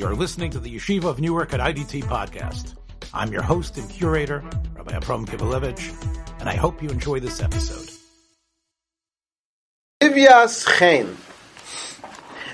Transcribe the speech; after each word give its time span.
You're 0.00 0.16
listening 0.16 0.50
to 0.52 0.58
the 0.58 0.74
Yeshiva 0.74 1.04
of 1.04 1.20
Newark 1.20 1.52
at 1.52 1.60
IDT 1.60 2.04
podcast. 2.04 2.74
I'm 3.12 3.30
your 3.30 3.42
host 3.42 3.76
and 3.76 3.86
curator, 3.90 4.42
Rabbi 4.74 4.96
Abram 4.96 5.26
Kibalevich, 5.26 5.92
and 6.40 6.48
I 6.48 6.54
hope 6.54 6.82
you 6.82 6.88
enjoy 6.88 7.20
this 7.20 7.42
episode. 7.42 7.90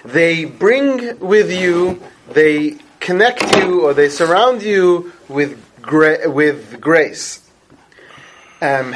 They 0.05 0.45
bring 0.45 1.21
with 1.21 1.53
you, 1.53 2.03
they 2.33 2.79
connect 2.99 3.43
you, 3.59 3.83
or 3.83 3.95
they 3.95 4.09
surround 4.09 4.65
you 4.65 5.13
with 5.29 5.57
gra- 5.81 6.29
with 6.29 6.81
grace. 6.81 7.49
Um. 8.61 8.93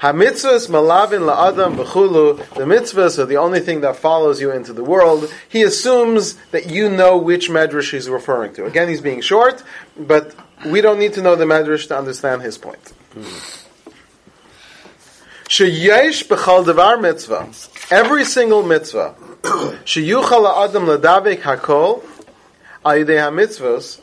Hamitzvahs 0.00 0.68
malavin 0.68 1.28
la'adam 1.28 1.76
b'chulu. 1.76 2.38
The 2.54 2.64
mitzvahs 2.64 3.18
are 3.18 3.26
the 3.26 3.36
only 3.36 3.60
thing 3.60 3.82
that 3.82 3.96
follows 3.96 4.40
you 4.40 4.50
into 4.50 4.72
the 4.72 4.82
world. 4.82 5.30
He 5.48 5.62
assumes 5.62 6.34
that 6.52 6.70
you 6.70 6.88
know 6.88 7.18
which 7.18 7.50
medrash 7.50 7.90
he's 7.90 8.08
referring 8.08 8.54
to. 8.54 8.64
Again, 8.64 8.88
he's 8.88 9.02
being 9.02 9.20
short, 9.20 9.62
but 9.98 10.34
we 10.64 10.80
don't 10.80 10.98
need 10.98 11.12
to 11.14 11.22
know 11.22 11.36
the 11.36 11.44
medrash 11.44 11.86
to 11.88 11.98
understand 11.98 12.40
his 12.40 12.56
point. 12.56 12.92
Sheyesh 15.48 16.26
b'chal 16.28 16.64
devar 16.64 16.96
mitzvah. 16.96 17.50
Every 17.90 18.24
single 18.24 18.62
mitzvah. 18.62 19.16
Sheyuchal 19.42 20.46
la'adam 20.46 20.96
ladavik 20.96 21.42
hakol 21.42 22.02
al 22.84 22.92
yidei 22.92 23.18
hamitzvahs. 23.18 24.00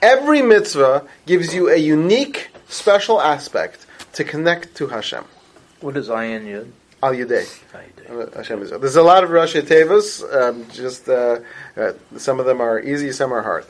Every 0.00 0.40
mitzvah 0.40 1.04
gives 1.26 1.52
you 1.52 1.68
a 1.68 1.76
unique, 1.76 2.50
special 2.68 3.20
aspect 3.20 3.86
to 4.18 4.24
connect 4.24 4.74
to 4.74 4.88
Hashem. 4.88 5.24
What 5.80 5.96
is 5.96 6.08
ayin 6.08 6.44
yud? 6.44 6.70
Al 7.04 7.12
Yidei. 7.12 7.46
Ayin 7.72 8.34
Hashem 8.34 8.62
is. 8.62 8.70
There's 8.70 8.96
a 8.96 9.02
lot 9.02 9.22
of 9.22 9.30
Rashi 9.30 9.62
Tevas. 9.62 10.08
Um, 10.36 10.68
just 10.72 11.08
uh, 11.08 11.38
uh, 11.76 11.92
some 12.16 12.40
of 12.40 12.46
them 12.46 12.60
are 12.60 12.80
easy, 12.80 13.12
some 13.12 13.32
are 13.32 13.42
hard. 13.42 13.64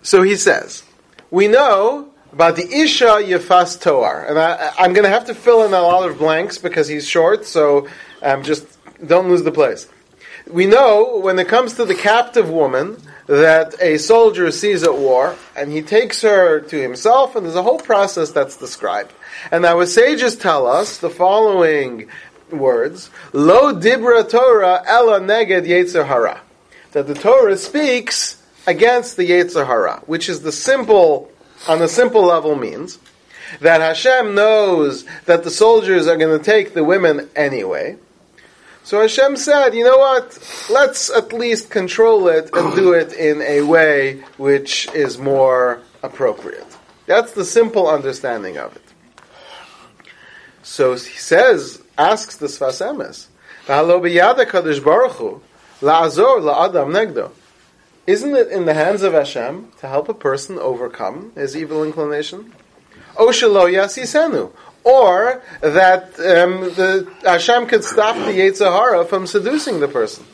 So 0.00 0.22
he 0.22 0.36
says, 0.36 0.82
we 1.30 1.46
know 1.46 2.08
about 2.32 2.56
the 2.56 2.66
Isha 2.72 3.20
Yefas 3.32 3.78
Toar, 3.82 4.24
and 4.28 4.38
I, 4.38 4.72
I'm 4.78 4.94
going 4.94 5.04
to 5.04 5.10
have 5.10 5.26
to 5.26 5.34
fill 5.34 5.62
in 5.66 5.74
a 5.74 5.82
lot 5.82 6.08
of 6.08 6.16
blanks 6.16 6.56
because 6.56 6.88
he's 6.88 7.06
short. 7.06 7.44
So 7.44 7.86
um, 8.22 8.44
just 8.44 8.66
don't 9.06 9.28
lose 9.28 9.42
the 9.42 9.52
place. 9.52 9.88
We 10.48 10.66
know 10.66 11.18
when 11.18 11.40
it 11.40 11.48
comes 11.48 11.74
to 11.74 11.84
the 11.84 11.94
captive 11.96 12.48
woman 12.48 13.02
that 13.26 13.74
a 13.80 13.98
soldier 13.98 14.52
sees 14.52 14.84
at 14.84 14.96
war 14.96 15.34
and 15.56 15.72
he 15.72 15.82
takes 15.82 16.22
her 16.22 16.60
to 16.60 16.80
himself, 16.80 17.34
and 17.34 17.44
there's 17.44 17.56
a 17.56 17.62
whole 17.64 17.80
process 17.80 18.30
that's 18.30 18.56
described. 18.56 19.12
And 19.50 19.66
our 19.66 19.86
sages 19.86 20.36
tell 20.36 20.68
us 20.68 20.98
the 20.98 21.10
following 21.10 22.08
words: 22.50 23.10
"Lo 23.32 23.74
dibra 23.74 24.28
Torah 24.30 24.84
ella 24.86 25.18
neged 25.18 25.66
yetzer 25.66 26.06
hara," 26.06 26.40
that 26.92 27.08
the 27.08 27.14
Torah 27.14 27.56
speaks 27.56 28.40
against 28.68 29.16
the 29.16 29.28
yetzer 29.28 29.66
hara, 29.66 30.00
which 30.06 30.28
is 30.28 30.42
the 30.42 30.52
simple, 30.52 31.28
on 31.66 31.82
a 31.82 31.88
simple 31.88 32.22
level, 32.22 32.54
means 32.54 33.00
that 33.60 33.80
Hashem 33.80 34.36
knows 34.36 35.04
that 35.24 35.42
the 35.42 35.50
soldiers 35.50 36.06
are 36.06 36.16
going 36.16 36.38
to 36.38 36.44
take 36.44 36.72
the 36.72 36.84
women 36.84 37.28
anyway. 37.34 37.96
So 38.86 39.00
Hashem 39.00 39.34
said, 39.34 39.74
you 39.74 39.82
know 39.82 39.98
what? 39.98 40.38
Let's 40.70 41.10
at 41.10 41.32
least 41.32 41.70
control 41.70 42.28
it 42.28 42.50
and 42.52 42.72
do 42.76 42.92
it 42.92 43.12
in 43.12 43.42
a 43.42 43.62
way 43.62 44.20
which 44.36 44.88
is 44.94 45.18
more 45.18 45.80
appropriate. 46.04 46.68
That's 47.06 47.32
the 47.32 47.44
simple 47.44 47.88
understanding 47.90 48.58
of 48.58 48.76
it. 48.76 48.84
So 50.62 50.92
he 50.92 51.18
says, 51.18 51.82
asks 51.98 52.36
the 52.36 52.46
Sfas 52.46 52.80
Emes, 52.80 53.26
"V'halo 53.66 54.00
b'yad 54.00 54.36
HaKadosh 54.36 54.84
Baruch 54.84 55.14
Hu, 55.14 55.42
la'azor 55.80 56.38
la'adam 56.40 56.92
negdo. 56.94 57.32
Isn't 58.06 58.36
it 58.36 58.52
in 58.52 58.66
the 58.66 58.74
hands 58.74 59.02
of 59.02 59.14
Hashem 59.14 59.72
to 59.80 59.88
help 59.88 60.08
a 60.08 60.14
person 60.14 60.60
overcome 60.60 61.32
his 61.34 61.56
evil 61.56 61.82
inclination? 61.82 62.54
O 63.16 63.30
shelo 63.30 63.68
yasisenu. 63.68 64.52
Or 64.86 65.42
that 65.60 66.04
um, 66.20 66.60
the 66.78 67.12
Hashem 67.24 67.66
could 67.66 67.82
stop 67.82 68.14
the 68.14 68.30
Yetzer 68.30 68.70
Hara 68.70 69.04
from 69.04 69.26
seducing 69.26 69.80
the 69.80 69.88
person. 69.88 70.24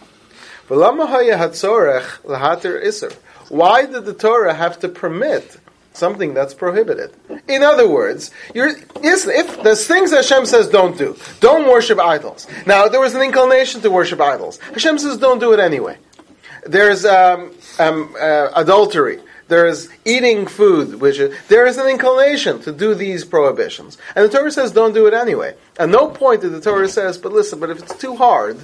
Why 3.49 3.87
did 3.87 4.05
the 4.05 4.15
Torah 4.15 4.53
have 4.53 4.79
to 4.81 4.89
permit 4.91 5.59
something 5.95 6.35
that's 6.35 6.53
prohibited? 6.53 7.15
In 7.49 7.63
other 7.63 7.89
words, 7.89 8.31
yes, 8.55 9.27
if 9.27 9.63
there's 9.63 9.87
things 9.87 10.11
Hashem 10.11 10.45
says 10.45 10.69
don't 10.69 10.99
do, 10.99 11.17
don't 11.41 11.67
worship 11.67 11.99
idols. 11.99 12.47
Now, 12.67 12.89
there 12.89 13.01
was 13.01 13.15
an 13.15 13.23
inclination 13.23 13.81
to 13.81 13.91
worship 13.91 14.21
idols. 14.21 14.59
Hashem 14.75 14.99
says 14.99 15.17
don't 15.17 15.39
do 15.39 15.55
it 15.55 15.61
anyway. 15.61 15.97
There's 16.67 17.07
um, 17.07 17.53
um, 17.79 18.15
uh, 18.21 18.51
adultery. 18.55 19.21
There's 19.53 19.91
eating 20.07 20.47
food, 20.47 20.99
which 20.99 21.19
is, 21.19 21.37
there 21.49 21.67
is 21.67 21.77
an 21.77 21.87
inclination 21.87 22.63
to 22.63 22.73
do 22.73 22.95
these 22.95 23.23
prohibitions. 23.23 23.99
And 24.17 24.25
the 24.25 24.31
Torah 24.35 24.51
says 24.51 24.73
don't 24.73 24.95
do 24.95 25.07
it 25.07 25.13
anyway. 25.13 25.55
At 25.79 25.91
no 25.91 26.09
point 26.09 26.41
did 26.41 26.53
the 26.53 26.61
Torah 26.63 26.89
says, 26.89 27.19
but 27.19 27.33
listen, 27.33 27.61
but 27.61 27.69
if 27.69 27.79
it's 27.83 27.95
too 27.99 28.17
hard, 28.17 28.59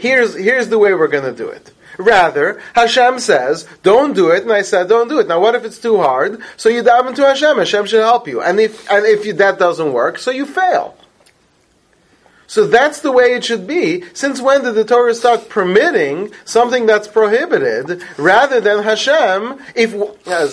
here's, 0.00 0.34
here's 0.34 0.68
the 0.70 0.78
way 0.78 0.94
we're 0.94 1.06
going 1.06 1.30
to 1.30 1.36
do 1.36 1.50
it. 1.50 1.70
Rather, 1.98 2.62
Hashem 2.74 3.18
says, 3.18 3.68
don't 3.82 4.14
do 4.14 4.30
it, 4.30 4.42
and 4.42 4.52
I 4.52 4.62
said, 4.62 4.88
don't 4.88 5.08
do 5.08 5.18
it. 5.18 5.28
Now, 5.28 5.38
what 5.38 5.54
if 5.54 5.66
it's 5.66 5.78
too 5.78 5.98
hard? 5.98 6.40
So 6.56 6.70
you 6.70 6.82
dive 6.82 7.06
into 7.06 7.26
Hashem, 7.26 7.58
Hashem 7.58 7.84
should 7.84 8.00
help 8.00 8.26
you. 8.26 8.40
And 8.40 8.58
if, 8.58 8.90
and 8.90 9.04
if 9.04 9.26
you, 9.26 9.34
that 9.34 9.58
doesn't 9.58 9.92
work, 9.92 10.18
so 10.18 10.30
you 10.30 10.46
fail. 10.46 10.96
So 12.48 12.66
that's 12.66 13.02
the 13.02 13.12
way 13.12 13.34
it 13.34 13.44
should 13.44 13.66
be. 13.66 14.04
Since 14.14 14.40
when 14.40 14.64
did 14.64 14.74
the 14.74 14.82
Torah 14.82 15.14
start 15.14 15.50
permitting 15.50 16.32
something 16.46 16.86
that's 16.86 17.06
prohibited 17.06 18.02
rather 18.16 18.58
than 18.58 18.82
Hashem? 18.82 19.60
If 19.76 19.92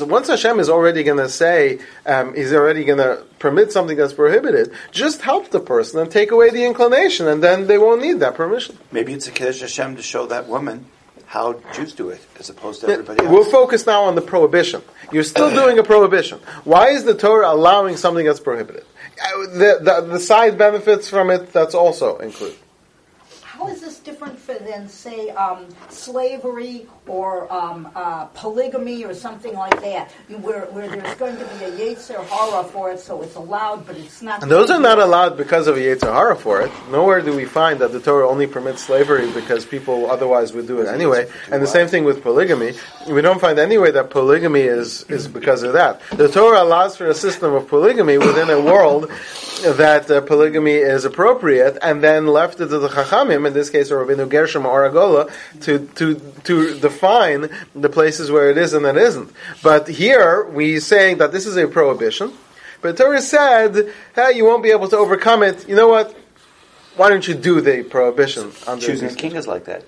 once 0.01 0.27
Hashem 0.27 0.59
is 0.59 0.69
already 0.69 1.03
going 1.03 1.19
to 1.19 1.29
say 1.29 1.79
um, 2.05 2.35
he's 2.35 2.51
already 2.53 2.83
going 2.83 2.97
to 2.97 3.23
permit 3.39 3.71
something 3.71 3.95
that's 3.95 4.11
prohibited, 4.11 4.73
just 4.91 5.21
help 5.21 5.51
the 5.51 5.61
person 5.61 6.01
and 6.01 6.11
take 6.11 6.31
away 6.31 6.49
the 6.49 6.65
inclination, 6.65 7.29
and 7.29 7.41
then 7.41 7.67
they 7.67 7.77
won't 7.77 8.01
need 8.01 8.19
that 8.19 8.35
permission. 8.35 8.77
Maybe 8.91 9.13
it's 9.13 9.27
a 9.27 9.31
Kiddush 9.31 9.61
Hashem 9.61 9.95
to 9.95 10.01
show 10.03 10.25
that 10.25 10.49
woman 10.49 10.85
how 11.27 11.59
Jews 11.73 11.93
do 11.93 12.09
it, 12.09 12.25
as 12.39 12.49
opposed 12.49 12.81
to 12.81 12.87
everybody 12.87 13.21
else. 13.21 13.31
We'll 13.31 13.49
focus 13.49 13.85
now 13.87 14.03
on 14.03 14.15
the 14.15 14.21
prohibition. 14.21 14.81
You're 15.11 15.23
still 15.23 15.49
doing 15.49 15.79
a 15.79 15.83
prohibition. 15.83 16.39
Why 16.65 16.89
is 16.89 17.03
the 17.05 17.15
Torah 17.15 17.51
allowing 17.51 17.97
something 17.97 18.25
that's 18.25 18.39
prohibited? 18.39 18.85
The, 19.17 19.79
the, 19.81 20.07
the 20.13 20.19
side 20.19 20.57
benefits 20.57 21.09
from 21.09 21.29
it, 21.29 21.53
that's 21.53 21.75
also 21.75 22.17
included. 22.17 22.57
How 23.65 23.71
is 23.71 23.81
this 23.81 23.97
different 23.97 24.37
for, 24.37 24.53
than, 24.53 24.87
say, 24.87 25.31
um, 25.31 25.65
slavery 25.89 26.85
or 27.07 27.51
um, 27.51 27.89
uh, 27.95 28.25
polygamy 28.25 29.03
or 29.03 29.15
something 29.15 29.55
like 29.55 29.81
that, 29.81 30.11
where, 30.41 30.65
where 30.65 30.87
there's 30.87 31.15
going 31.15 31.35
to 31.37 31.45
be 31.45 31.65
a 31.65 31.71
yetzer 31.71 32.23
hara 32.27 32.63
for 32.63 32.91
it, 32.91 32.99
so 32.99 33.23
it's 33.23 33.33
allowed, 33.33 33.87
but 33.87 33.97
it's 33.97 34.21
not. 34.21 34.43
And 34.43 34.51
those 34.51 34.69
are 34.69 34.79
not 34.79 34.99
allowed 34.99 35.35
because 35.35 35.65
of 35.65 35.77
a 35.77 35.79
Yetzer 35.79 36.13
Hara 36.13 36.35
for 36.35 36.61
it. 36.61 36.71
Nowhere 36.91 37.21
do 37.21 37.35
we 37.35 37.45
find 37.45 37.79
that 37.79 37.91
the 37.91 37.99
Torah 37.99 38.29
only 38.29 38.45
permits 38.45 38.83
slavery 38.83 39.31
because 39.31 39.65
people 39.65 40.11
otherwise 40.11 40.53
would 40.53 40.67
do 40.67 40.81
it 40.81 40.87
anyway. 40.87 41.27
And 41.51 41.59
the 41.59 41.67
same 41.67 41.87
thing 41.87 42.03
with 42.03 42.21
polygamy. 42.21 42.73
We 43.09 43.21
don't 43.21 43.41
find 43.41 43.57
anyway 43.57 43.89
that 43.91 44.11
polygamy 44.11 44.61
is, 44.61 45.03
is 45.09 45.27
because 45.27 45.63
of 45.63 45.73
that. 45.73 46.01
The 46.11 46.27
Torah 46.27 46.61
allows 46.61 46.97
for 46.97 47.07
a 47.07 47.15
system 47.15 47.55
of 47.55 47.67
polygamy 47.67 48.19
within 48.19 48.51
a 48.51 48.61
world 48.61 49.09
that 49.63 50.11
uh, 50.11 50.21
polygamy 50.21 50.73
is 50.73 51.05
appropriate, 51.05 51.79
and 51.81 52.03
then 52.03 52.27
left 52.27 52.59
it 52.59 52.67
to 52.67 52.77
the 52.77 52.89
Chachamim, 52.89 53.47
in 53.47 53.53
this 53.55 53.71
case, 53.71 53.89
or 53.89 54.05
Rabbeinu 54.05 54.29
Gershom 54.29 54.65
or 54.67 54.87
Agola, 54.87 55.31
to, 55.61 55.87
to, 55.95 56.21
to 56.43 56.79
define 56.79 57.49
the 57.73 57.89
places 57.89 58.29
where 58.29 58.51
it 58.51 58.57
is 58.57 58.73
and 58.73 58.85
that 58.85 58.97
isn't. 58.97 59.31
But 59.63 59.87
here, 59.87 60.45
we 60.45 60.79
saying 60.79 61.17
that 61.17 61.31
this 61.31 61.47
is 61.47 61.57
a 61.57 61.67
prohibition, 61.67 62.33
but 62.81 62.97
Torah 62.97 63.21
said, 63.21 63.91
hey, 64.13 64.33
you 64.33 64.45
won't 64.45 64.61
be 64.61 64.69
able 64.69 64.87
to 64.89 64.97
overcome 64.97 65.41
it. 65.41 65.67
You 65.67 65.75
know 65.75 65.87
what? 65.87 66.15
Why 66.95 67.09
don't 67.09 67.27
you 67.27 67.33
do 67.33 67.59
the 67.59 67.83
prohibition? 67.83 68.51
Choosing 68.79 69.09
a 69.09 69.15
king 69.15 69.35
is 69.35 69.47
like 69.47 69.65
that. 69.65 69.83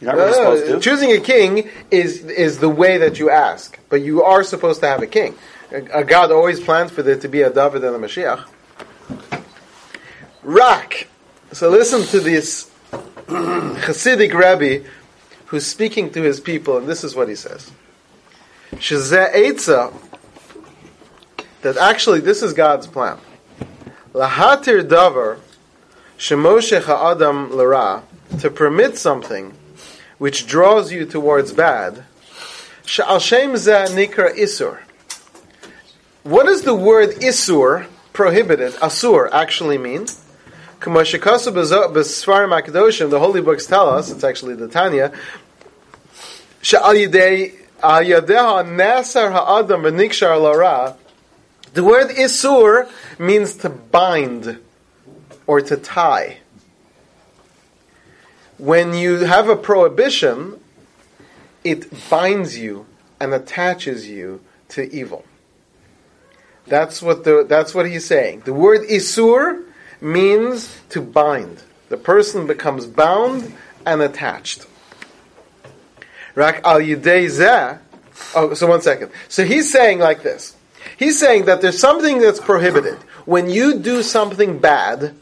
You're 0.00 0.10
not 0.10 0.18
No, 0.18 0.24
really 0.24 0.42
no, 0.42 0.56
supposed 0.56 0.66
to. 0.66 0.90
Choosing 0.90 1.12
a 1.12 1.20
king 1.20 1.70
is 1.92 2.24
is 2.24 2.58
the 2.58 2.68
way 2.68 2.98
that 2.98 3.20
you 3.20 3.30
ask, 3.30 3.78
but 3.88 4.02
you 4.02 4.24
are 4.24 4.42
supposed 4.42 4.80
to 4.80 4.88
have 4.88 5.00
a 5.00 5.06
king. 5.06 5.36
A, 5.70 6.00
a 6.00 6.04
God 6.04 6.32
always 6.32 6.58
plans 6.58 6.90
for 6.90 7.02
there 7.04 7.16
to 7.16 7.28
be 7.28 7.42
a 7.42 7.50
David 7.50 7.84
and 7.84 7.94
a 7.94 7.98
Mashiach. 7.98 8.44
Rak. 10.42 11.06
So 11.52 11.70
listen 11.70 12.02
to 12.08 12.18
this 12.18 12.68
Hasidic 12.92 14.34
Rabbi 14.34 14.80
who's 15.46 15.66
speaking 15.66 16.10
to 16.10 16.22
his 16.22 16.40
people, 16.40 16.78
and 16.78 16.88
this 16.88 17.04
is 17.04 17.14
what 17.14 17.28
he 17.28 17.34
says. 17.34 17.70
Shezeh 18.72 19.34
Eitzah, 19.34 19.92
that 21.60 21.76
actually 21.76 22.20
this 22.20 22.42
is 22.42 22.54
God's 22.54 22.86
plan. 22.86 23.18
Lahatir 24.14 24.82
davar 24.82 25.40
shemoshech 26.16 26.84
ha'adam 26.84 27.54
lara, 27.54 28.02
to 28.40 28.50
permit 28.50 28.96
something 28.96 29.52
which 30.16 30.46
draws 30.46 30.90
you 30.90 31.04
towards 31.04 31.52
bad. 31.52 32.04
Sha'al 32.84 33.20
shem 33.20 33.52
nikra 33.52 34.34
isur. 34.34 34.78
What 36.22 36.46
does 36.46 36.62
the 36.62 36.74
word 36.74 37.10
isur, 37.16 37.88
prohibited, 38.14 38.72
asur, 38.74 39.28
actually 39.32 39.76
mean? 39.76 40.06
The 43.10 43.18
holy 43.18 43.40
books 43.40 43.66
tell 43.66 43.88
us, 43.88 44.10
it's 44.10 44.24
actually 44.24 44.54
the 44.56 44.68
Tanya, 44.68 45.12
the 51.74 51.84
word 51.84 52.10
Isur 52.10 52.90
means 53.18 53.54
to 53.56 53.68
bind 53.68 54.58
or 55.46 55.60
to 55.60 55.76
tie. 55.76 56.38
When 58.58 58.94
you 58.94 59.18
have 59.24 59.48
a 59.48 59.56
prohibition, 59.56 60.60
it 61.64 62.10
binds 62.10 62.58
you 62.58 62.86
and 63.20 63.32
attaches 63.32 64.08
you 64.08 64.40
to 64.70 64.92
evil. 64.92 65.24
That's 66.66 67.02
what 67.02 67.24
the 67.24 67.44
that's 67.48 67.74
what 67.74 67.86
he's 67.88 68.06
saying. 68.06 68.42
The 68.44 68.52
word 68.52 68.82
isur 68.82 69.64
means 70.02 70.80
to 70.90 71.00
bind. 71.00 71.62
The 71.88 71.96
person 71.96 72.46
becomes 72.46 72.86
bound 72.86 73.52
and 73.86 74.02
attached. 74.02 74.66
Rak 76.34 76.64
al 76.64 76.80
Oh, 78.34 78.54
so 78.54 78.66
one 78.66 78.82
second. 78.82 79.10
So 79.28 79.44
he's 79.44 79.70
saying 79.70 79.98
like 79.98 80.22
this. 80.22 80.56
He's 80.96 81.18
saying 81.18 81.46
that 81.46 81.60
there's 81.60 81.78
something 81.78 82.18
that's 82.18 82.40
prohibited. 82.40 82.98
When 83.24 83.48
you 83.50 83.78
do 83.78 84.02
something 84.02 84.58
bad, 84.58 85.14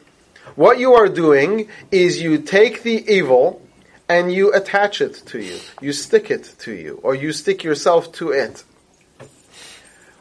what 0.55 0.79
you 0.79 0.93
are 0.93 1.07
doing 1.07 1.69
is 1.91 2.21
you 2.21 2.37
take 2.39 2.83
the 2.83 3.09
evil 3.11 3.61
and 4.09 4.33
you 4.33 4.53
attach 4.53 5.01
it 5.01 5.15
to 5.27 5.39
you. 5.39 5.57
You 5.79 5.93
stick 5.93 6.29
it 6.29 6.55
to 6.59 6.73
you, 6.73 6.99
or 7.03 7.15
you 7.15 7.31
stick 7.31 7.63
yourself 7.63 8.11
to 8.13 8.31
it. 8.31 8.63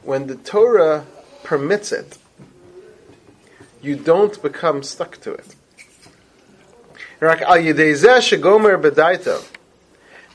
When 0.02 0.26
the 0.28 0.36
Torah 0.36 1.04
permits 1.42 1.90
it, 1.92 2.16
you 3.82 3.96
don't 3.96 4.40
become 4.42 4.82
stuck 4.82 5.20
to 5.22 5.32
it. 5.32 5.56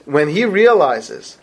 When 0.05 0.29
he 0.29 0.45
realizes, 0.45 1.37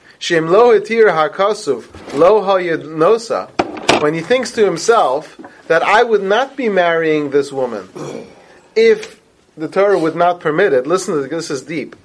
when 4.01 4.15
he 4.15 4.21
thinks 4.21 4.53
to 4.53 4.65
himself 4.65 5.41
that 5.67 5.83
I 5.83 6.03
would 6.03 6.23
not 6.23 6.57
be 6.57 6.69
marrying 6.69 7.31
this 7.31 7.53
woman 7.53 7.89
if 8.77 9.21
the 9.57 9.69
Torah 9.69 9.99
would 9.99 10.17
not 10.17 10.41
permit 10.41 10.73
it. 10.73 10.87
Listen 10.87 11.21
this, 11.21 11.31
this 11.31 11.51
is 11.51 11.63
deep. 11.63 11.97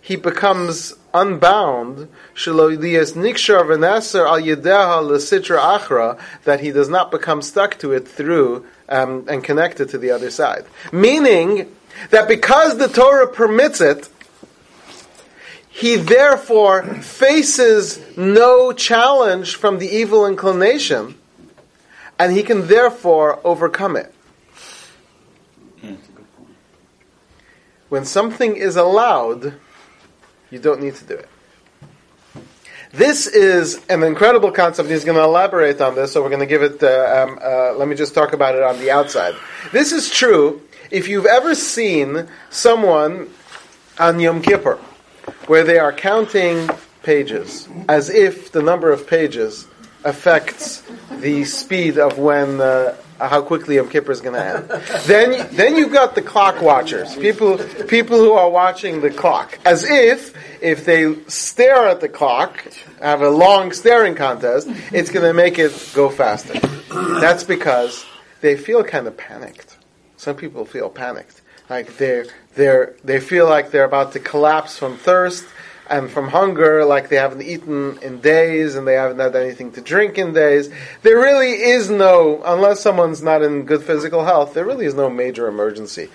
He 0.00 0.16
becomes 0.16 0.94
unbound, 1.14 2.08
nikshar 2.34 3.64
v'neser 3.64 4.26
al 4.26 4.40
yedeha 4.40 5.02
l'sitra 5.02 5.78
achra, 5.78 6.18
that 6.44 6.60
he 6.60 6.70
does 6.70 6.88
not 6.88 7.10
become 7.10 7.42
stuck 7.42 7.78
to 7.78 7.92
it 7.92 8.06
through 8.06 8.66
um, 8.88 9.24
and 9.28 9.44
connected 9.44 9.88
to 9.90 9.98
the 9.98 10.10
other 10.10 10.30
side. 10.30 10.64
Meaning 10.92 11.74
that 12.10 12.28
because 12.28 12.78
the 12.78 12.88
Torah 12.88 13.28
permits 13.28 13.80
it, 13.80 14.08
he 15.68 15.96
therefore 15.96 16.82
faces 16.82 17.98
no 18.16 18.72
challenge 18.72 19.56
from 19.56 19.78
the 19.78 19.88
evil 19.88 20.26
inclination, 20.26 21.14
and 22.18 22.32
he 22.32 22.42
can 22.42 22.66
therefore 22.66 23.40
overcome 23.42 23.96
it. 23.96 24.14
When 27.88 28.04
something 28.04 28.56
is 28.56 28.76
allowed, 28.76 29.54
you 30.52 30.58
don't 30.58 30.80
need 30.82 30.94
to 30.94 31.04
do 31.04 31.14
it. 31.14 31.28
This 32.92 33.26
is 33.26 33.82
an 33.88 34.02
incredible 34.02 34.52
concept. 34.52 34.90
He's 34.90 35.02
going 35.02 35.16
to 35.16 35.24
elaborate 35.24 35.80
on 35.80 35.94
this, 35.94 36.12
so 36.12 36.22
we're 36.22 36.28
going 36.28 36.40
to 36.40 36.46
give 36.46 36.62
it. 36.62 36.82
Uh, 36.82 37.26
um, 37.26 37.38
uh, 37.42 37.72
let 37.72 37.88
me 37.88 37.96
just 37.96 38.12
talk 38.12 38.34
about 38.34 38.54
it 38.54 38.62
on 38.62 38.78
the 38.78 38.90
outside. 38.90 39.34
This 39.72 39.92
is 39.92 40.10
true 40.10 40.60
if 40.90 41.08
you've 41.08 41.24
ever 41.24 41.54
seen 41.54 42.28
someone 42.50 43.30
on 43.98 44.20
Yom 44.20 44.42
Kippur 44.42 44.78
where 45.46 45.64
they 45.64 45.78
are 45.78 45.92
counting 45.92 46.68
pages 47.02 47.66
as 47.88 48.10
if 48.10 48.52
the 48.52 48.60
number 48.60 48.92
of 48.92 49.06
pages 49.06 49.66
affects 50.04 50.82
the 51.20 51.44
speed 51.44 51.96
of 51.96 52.18
when 52.18 52.60
uh, 52.60 52.94
how 53.28 53.42
quickly 53.42 53.76
Yom 53.76 53.88
Kippur 53.88 54.12
is 54.12 54.20
going 54.20 54.34
to 54.34 54.44
end. 54.44 54.68
then, 55.06 55.48
then 55.52 55.76
you've 55.76 55.92
got 55.92 56.14
the 56.14 56.22
clock 56.22 56.60
watchers, 56.60 57.14
people, 57.16 57.58
people 57.88 58.18
who 58.18 58.32
are 58.32 58.50
watching 58.50 59.00
the 59.00 59.10
clock, 59.10 59.58
as 59.64 59.84
if 59.84 60.34
if 60.62 60.84
they 60.84 61.16
stare 61.26 61.88
at 61.88 62.00
the 62.00 62.08
clock, 62.08 62.64
have 63.00 63.20
a 63.20 63.28
long 63.28 63.72
staring 63.72 64.14
contest, 64.14 64.68
it's 64.92 65.10
going 65.10 65.26
to 65.26 65.34
make 65.34 65.58
it 65.58 65.72
go 65.94 66.08
faster. 66.08 66.58
That's 67.20 67.42
because 67.42 68.04
they 68.40 68.56
feel 68.56 68.84
kind 68.84 69.06
of 69.06 69.16
panicked. 69.16 69.76
Some 70.16 70.36
people 70.36 70.64
feel 70.64 70.88
panicked, 70.88 71.42
like 71.68 71.96
they're 71.96 72.26
they're 72.54 72.94
they 73.02 73.18
feel 73.18 73.48
like 73.48 73.70
they're 73.72 73.84
about 73.84 74.12
to 74.12 74.20
collapse 74.20 74.78
from 74.78 74.96
thirst 74.96 75.44
and 75.92 76.10
from 76.10 76.28
hunger, 76.28 76.86
like 76.86 77.10
they 77.10 77.16
haven't 77.16 77.42
eaten 77.42 77.98
in 77.98 78.18
days 78.20 78.76
and 78.76 78.88
they 78.88 78.94
haven't 78.94 79.18
had 79.18 79.36
anything 79.36 79.70
to 79.72 79.82
drink 79.82 80.16
in 80.16 80.32
days. 80.32 80.70
There 81.02 81.18
really 81.18 81.50
is 81.50 81.90
no, 81.90 82.42
unless 82.44 82.80
someone's 82.80 83.22
not 83.22 83.42
in 83.42 83.64
good 83.64 83.82
physical 83.82 84.24
health, 84.24 84.54
there 84.54 84.64
really 84.64 84.86
is 84.86 84.94
no 84.94 85.10
major 85.10 85.48
emergency 85.48 86.08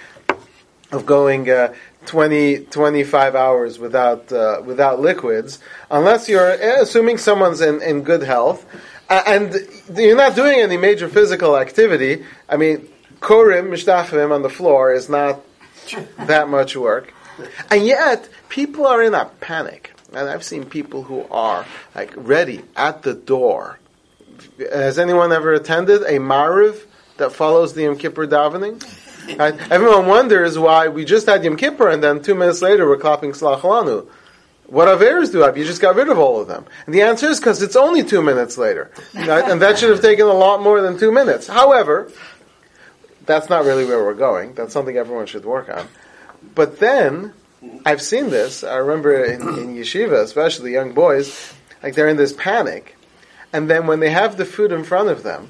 of 0.91 1.05
going 1.05 1.47
uh, 1.51 1.75
20, 2.07 2.65
25 2.65 3.35
hours 3.35 3.77
without, 3.77 4.31
uh, 4.31 4.63
without 4.65 4.99
liquids, 4.99 5.59
unless 5.91 6.27
you're 6.27 6.53
eh, 6.53 6.81
assuming 6.81 7.19
someone's 7.19 7.61
in, 7.61 7.79
in 7.83 8.01
good 8.01 8.23
health. 8.23 8.65
and 9.09 9.55
you're 9.93 10.17
not 10.17 10.35
doing 10.35 10.59
any 10.59 10.77
major 10.77 11.07
physical 11.07 11.55
activity. 11.55 12.25
I 12.49 12.57
mean, 12.57 12.87
korim, 13.19 13.69
mishtachvim 13.69 14.33
on 14.33 14.41
the 14.41 14.49
floor 14.49 14.91
is 14.91 15.07
not 15.07 15.39
that 16.25 16.49
much 16.49 16.75
work. 16.75 17.13
And 17.69 17.85
yet, 17.85 18.27
people 18.49 18.85
are 18.87 19.03
in 19.03 19.13
a 19.13 19.25
panic. 19.25 19.93
And 20.13 20.29
I've 20.29 20.43
seen 20.43 20.65
people 20.65 21.03
who 21.03 21.25
are 21.29 21.65
like 21.93 22.13
ready 22.15 22.61
at 22.75 23.03
the 23.03 23.13
door. 23.13 23.79
Has 24.71 24.97
anyone 24.97 25.31
ever 25.31 25.53
attended 25.53 26.03
a 26.03 26.17
Mariv 26.19 26.85
that 27.17 27.33
follows 27.33 27.73
the 27.73 27.83
Yom 27.83 27.97
Kippur 27.97 28.27
davening? 28.27 28.83
Right? 29.35 29.59
Everyone 29.69 30.05
wonders 30.05 30.57
why 30.57 30.87
we 30.87 31.03
just 31.03 31.27
had 31.27 31.43
Yom 31.43 31.57
Kippur 31.57 31.89
and 31.89 32.01
then 32.01 32.23
two 32.23 32.33
minutes 32.33 32.61
later 32.61 32.87
we're 32.87 32.95
clapping 32.95 33.33
Slach 33.33 33.59
Lanu. 33.59 34.07
What 34.67 34.87
Averas 34.87 35.33
do 35.33 35.43
I 35.43 35.47
have? 35.47 35.57
You 35.57 35.65
just 35.65 35.81
got 35.81 35.95
rid 35.95 36.07
of 36.07 36.17
all 36.17 36.39
of 36.39 36.47
them. 36.47 36.65
And 36.85 36.95
the 36.95 37.01
answer 37.01 37.27
is 37.27 37.37
because 37.37 37.61
it's 37.61 37.75
only 37.75 38.03
two 38.03 38.21
minutes 38.21 38.57
later. 38.57 38.89
Right? 39.13 39.43
And 39.43 39.61
that 39.61 39.79
should 39.79 39.89
have 39.89 40.01
taken 40.01 40.27
a 40.27 40.33
lot 40.33 40.61
more 40.61 40.79
than 40.79 40.97
two 40.97 41.11
minutes. 41.11 41.45
However, 41.45 42.09
that's 43.25 43.49
not 43.49 43.65
really 43.65 43.83
where 43.85 44.03
we're 44.03 44.13
going. 44.13 44.53
That's 44.53 44.71
something 44.71 44.95
everyone 44.95 45.25
should 45.25 45.43
work 45.45 45.69
on. 45.69 45.87
But 46.55 46.79
then, 46.79 47.33
I've 47.85 48.01
seen 48.01 48.29
this. 48.29 48.63
I 48.63 48.75
remember 48.77 49.23
in, 49.23 49.41
in 49.41 49.75
yeshiva, 49.75 50.21
especially 50.21 50.73
young 50.73 50.93
boys, 50.93 51.53
like 51.81 51.95
they're 51.95 52.07
in 52.07 52.17
this 52.17 52.33
panic, 52.33 52.95
and 53.53 53.69
then 53.69 53.87
when 53.87 53.99
they 53.99 54.09
have 54.09 54.37
the 54.37 54.45
food 54.45 54.71
in 54.71 54.83
front 54.83 55.09
of 55.09 55.23
them, 55.23 55.49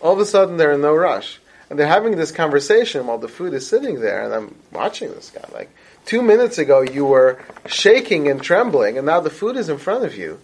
all 0.00 0.12
of 0.12 0.20
a 0.20 0.26
sudden 0.26 0.56
they're 0.56 0.72
in 0.72 0.80
no 0.80 0.94
rush, 0.94 1.40
and 1.70 1.78
they're 1.78 1.86
having 1.86 2.16
this 2.16 2.30
conversation 2.30 3.06
while 3.06 3.18
the 3.18 3.28
food 3.28 3.54
is 3.54 3.66
sitting 3.66 4.00
there, 4.00 4.24
and 4.24 4.34
I'm 4.34 4.54
watching 4.72 5.10
this 5.10 5.30
guy. 5.30 5.44
Like 5.52 5.70
two 6.04 6.22
minutes 6.22 6.58
ago, 6.58 6.82
you 6.82 7.04
were 7.04 7.42
shaking 7.66 8.28
and 8.28 8.42
trembling, 8.42 8.98
and 8.98 9.06
now 9.06 9.20
the 9.20 9.30
food 9.30 9.56
is 9.56 9.68
in 9.68 9.78
front 9.78 10.04
of 10.04 10.16
you, 10.16 10.38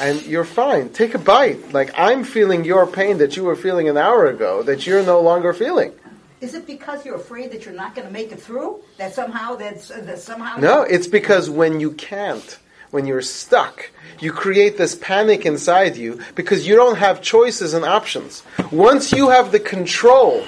and 0.00 0.22
you're 0.22 0.44
fine. 0.44 0.88
Take 0.88 1.14
a 1.14 1.18
bite. 1.18 1.72
Like 1.72 1.92
I'm 1.96 2.24
feeling 2.24 2.64
your 2.64 2.86
pain 2.86 3.18
that 3.18 3.36
you 3.36 3.44
were 3.44 3.56
feeling 3.56 3.88
an 3.88 3.96
hour 3.96 4.26
ago, 4.26 4.62
that 4.62 4.86
you're 4.86 5.04
no 5.04 5.20
longer 5.20 5.52
feeling. 5.52 5.92
Is 6.40 6.54
it 6.54 6.66
because 6.66 7.04
you're 7.04 7.16
afraid 7.16 7.50
that 7.52 7.64
you're 7.64 7.74
not 7.74 7.94
going 7.94 8.06
to 8.06 8.12
make 8.12 8.30
it 8.30 8.40
through? 8.40 8.80
That 8.98 9.14
somehow 9.14 9.56
that's 9.56 9.90
uh, 9.90 10.02
that 10.02 10.18
somehow. 10.18 10.58
No, 10.58 10.82
it's 10.82 11.06
because 11.06 11.48
when 11.48 11.80
you 11.80 11.92
can't, 11.92 12.58
when 12.90 13.06
you're 13.06 13.22
stuck, 13.22 13.90
you 14.20 14.32
create 14.32 14.76
this 14.76 14.94
panic 14.96 15.46
inside 15.46 15.96
you 15.96 16.20
because 16.34 16.66
you 16.66 16.76
don't 16.76 16.96
have 16.96 17.22
choices 17.22 17.72
and 17.72 17.84
options. 17.84 18.42
Once 18.70 19.12
you 19.12 19.30
have 19.30 19.50
the 19.50 19.60
control, 19.60 20.44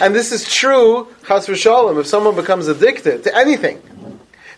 and 0.00 0.14
this 0.14 0.30
is 0.30 0.48
true, 0.52 1.08
chas 1.26 1.48
v'shalom, 1.48 1.98
if 2.00 2.06
someone 2.06 2.36
becomes 2.36 2.68
addicted 2.68 3.24
to 3.24 3.36
anything, 3.36 3.82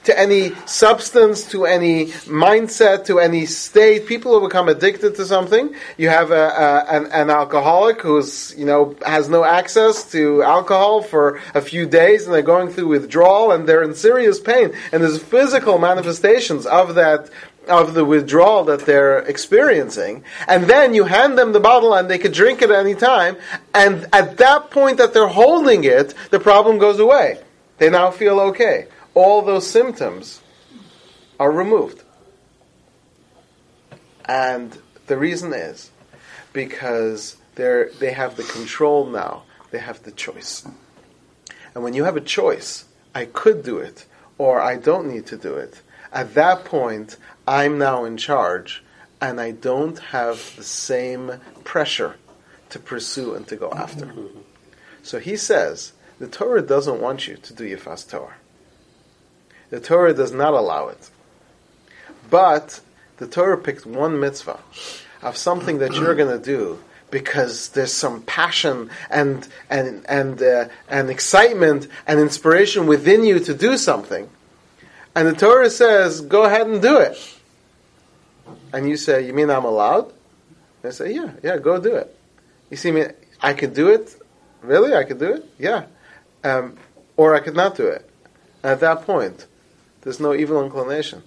to 0.09 0.19
any 0.19 0.55
substance, 0.65 1.45
to 1.45 1.67
any 1.67 2.07
mindset, 2.25 3.05
to 3.05 3.21
any 3.21 3.45
state. 3.45 4.07
People 4.07 4.33
who 4.33 4.49
become 4.49 4.67
addicted 4.67 5.15
to 5.17 5.27
something. 5.27 5.75
You 5.99 6.09
have 6.09 6.31
a, 6.31 6.47
a, 6.49 6.97
an, 6.97 7.07
an, 7.13 7.29
alcoholic 7.29 8.01
who's 8.01 8.55
you 8.57 8.65
know 8.65 8.97
has 9.05 9.29
no 9.29 9.45
access 9.45 10.11
to 10.13 10.43
alcohol 10.43 11.03
for 11.03 11.43
a 11.55 11.61
few 11.61 11.85
days, 11.85 12.25
and 12.25 12.33
they're 12.33 12.41
going 12.41 12.71
through 12.71 12.89
withdrawal, 12.89 13.53
and 13.53 13.69
they're 13.69 13.83
in 13.83 13.95
serious 13.95 14.41
pain. 14.41 14.73
And 14.93 15.03
there's 15.03 15.23
physical 15.23 15.77
manifestations 15.79 16.65
of 16.65 16.95
that 16.95 17.29
of 17.69 17.93
the 17.93 18.07
withdrawal 18.07 18.65
that 18.65 18.87
they're 18.87 19.19
experiencing, 19.19 20.25
and 20.47 20.65
then 20.65 20.95
you 20.95 21.05
hand 21.05 21.37
them 21.37 21.53
the 21.53 21.61
bottle 21.61 21.93
and 21.93 22.09
they 22.09 22.17
could 22.17 22.33
drink 22.33 22.63
it 22.63 22.71
at 22.71 22.81
any 22.81 22.95
time, 22.95 23.37
and 23.75 24.07
at 24.15 24.39
that 24.39 24.71
point 24.71 24.97
that 24.97 25.13
they're 25.13 25.29
holding 25.45 25.85
it, 25.85 26.15
the 26.31 26.41
problem 26.41 26.79
goes 26.79 26.99
away. 26.99 27.39
They 27.77 27.91
now 27.91 28.11
feel 28.11 28.41
okay 28.51 28.89
all 29.19 29.43
those 29.43 29.67
symptoms 29.67 30.41
are 31.41 31.51
removed. 31.51 32.03
And 34.25 34.77
the 35.07 35.17
reason 35.17 35.53
is 35.53 35.91
because 36.53 37.37
they 37.57 37.87
they 37.99 38.13
have 38.13 38.37
the 38.37 38.45
control 38.45 39.07
now 39.07 39.43
they 39.71 39.79
have 39.79 40.03
the 40.03 40.13
choice. 40.13 40.67
And 41.75 41.85
when 41.85 41.95
you 41.95 42.05
have 42.05 42.17
a 42.17 42.21
choice, 42.39 42.85
I 43.15 43.25
could 43.27 43.63
do 43.63 43.79
it, 43.79 44.07
or 44.39 44.61
I 44.61 44.77
don't 44.77 45.09
need 45.09 45.27
to 45.27 45.37
do 45.37 45.55
it, 45.55 45.83
at 46.13 46.35
that 46.35 46.65
point, 46.65 47.17
I'm 47.47 47.79
now 47.79 48.05
in 48.05 48.17
charge, 48.17 48.83
and 49.21 49.41
I 49.41 49.51
don't 49.51 49.99
have 49.99 50.57
the 50.57 50.65
same 50.65 51.25
pressure 51.65 52.17
to 52.71 52.79
pursue 52.79 53.35
and 53.35 53.47
to 53.49 53.57
go 53.57 53.71
after. 53.73 54.07
Mm-hmm. 54.07 54.41
So 55.03 55.19
he 55.19 55.37
says, 55.37 55.93
the 56.19 56.29
Torah 56.29 56.63
doesn't 56.63 57.01
want 57.01 57.29
you 57.29 57.37
to 57.37 57.55
do 57.55 57.65
Yifas 57.65 58.09
Toar. 58.09 58.37
The 59.71 59.81
Torah 59.81 60.15
does 60.15 60.33
not 60.33 60.55
allow 60.55 60.89
it. 60.89 61.11
But 62.31 62.81
the 63.19 63.27
Torah 63.27 63.59
picked 63.59 63.87
one 63.87 64.21
mitzvah 64.21 64.61
of 65.23 65.37
something 65.37 65.79
that 65.79 65.95
you're 65.95 66.15
going 66.15 66.37
to 66.37 66.45
do 66.45 66.79
because 67.11 67.71
there's 67.71 67.93
some 67.93 68.23
passion 68.23 68.91
and 69.11 69.49
and 69.71 70.05
and 70.09 70.43
uh, 70.43 70.69
and 70.89 71.11
excitement 71.11 71.89
and 72.07 72.21
inspiration 72.21 72.87
within 72.87 73.25
you 73.25 73.39
to 73.41 73.55
do 73.55 73.77
something, 73.77 74.29
and 75.15 75.27
the 75.27 75.33
Torah 75.33 75.71
says, 75.71 76.21
"Go 76.21 76.45
ahead 76.45 76.67
and 76.67 76.83
do 76.83 76.99
it." 76.99 77.17
And 78.73 78.89
you 78.89 78.97
say, 78.97 79.27
"You 79.27 79.33
mean 79.33 79.51
I'm 79.51 79.65
allowed?" 79.65 80.13
I 80.85 80.91
say, 80.91 81.15
"Yeah, 81.15 81.33
yeah, 81.43 81.57
go 81.57 81.81
do 81.81 81.95
it." 81.97 82.15
You 82.71 82.77
see 82.77 82.91
me? 82.91 83.07
I 83.41 83.55
could 83.55 83.75
do 83.75 83.89
it. 83.89 84.15
Really, 84.63 84.95
I 84.95 85.05
could 85.05 85.19
do 85.19 85.33
it. 85.33 85.45
Yeah, 85.59 85.87
um, 86.45 86.77
or 87.17 87.35
I 87.35 87.41
could 87.41 87.57
not 87.57 87.77
do 87.77 87.87
it. 87.87 88.09
At 88.63 88.81
that 88.81 89.03
point, 89.07 89.47
there's 90.03 90.21
no 90.21 90.35
evil 90.35 90.63
inclination. 90.65 91.23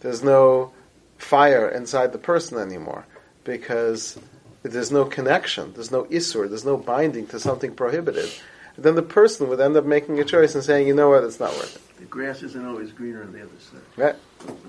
There's 0.00 0.22
no 0.22 0.72
fire 1.18 1.68
inside 1.68 2.12
the 2.12 2.18
person 2.18 2.58
anymore 2.58 3.06
because 3.44 4.18
there's 4.62 4.90
no 4.90 5.04
connection, 5.04 5.72
there's 5.74 5.90
no 5.90 6.04
isur, 6.04 6.48
there's 6.48 6.64
no 6.64 6.76
binding 6.76 7.26
to 7.28 7.40
something 7.40 7.74
prohibited. 7.74 8.30
Then 8.78 8.94
the 8.94 9.02
person 9.02 9.48
would 9.48 9.60
end 9.60 9.76
up 9.76 9.86
making 9.86 10.20
a 10.20 10.24
choice 10.24 10.54
and 10.54 10.62
saying, 10.62 10.86
you 10.86 10.94
know 10.94 11.08
what, 11.08 11.24
it's 11.24 11.40
not 11.40 11.50
worth 11.52 11.76
it. 11.76 11.98
The 11.98 12.04
grass 12.04 12.42
isn't 12.42 12.66
always 12.66 12.92
greener 12.92 13.22
on 13.22 13.32
the 13.32 13.40
other 13.40 13.50
side. 13.58 13.80
Right? 13.96 14.14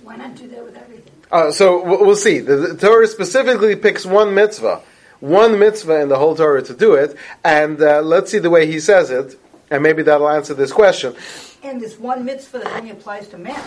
Why 0.03 0.15
not 0.15 0.35
do 0.35 0.47
that 0.47 0.63
with 0.63 0.77
everything? 0.77 1.11
Uh, 1.29 1.51
so 1.51 1.83
we'll 1.83 2.05
we'll 2.05 2.15
see. 2.15 2.39
The, 2.39 2.55
the 2.55 2.77
Torah 2.77 3.05
specifically 3.05 3.75
picks 3.75 4.05
one 4.05 4.33
mitzvah, 4.33 4.81
one 5.19 5.59
mitzvah 5.59 6.01
in 6.01 6.07
the 6.07 6.17
whole 6.17 6.35
Torah 6.35 6.61
to 6.63 6.73
do 6.73 6.93
it, 6.93 7.17
and 7.43 7.81
uh, 7.81 8.01
let's 8.01 8.31
see 8.31 8.39
the 8.39 8.49
way 8.49 8.65
he 8.65 8.79
says 8.79 9.09
it, 9.11 9.37
and 9.69 9.83
maybe 9.83 10.03
that'll 10.03 10.29
answer 10.29 10.53
this 10.53 10.71
question. 10.71 11.15
And 11.67 11.81
this 11.81 11.99
one 11.99 12.23
mitzvah 12.23 12.59
that 12.59 12.77
only 12.77 12.91
applies 12.91 13.27
to 13.27 13.37
men. 13.37 13.61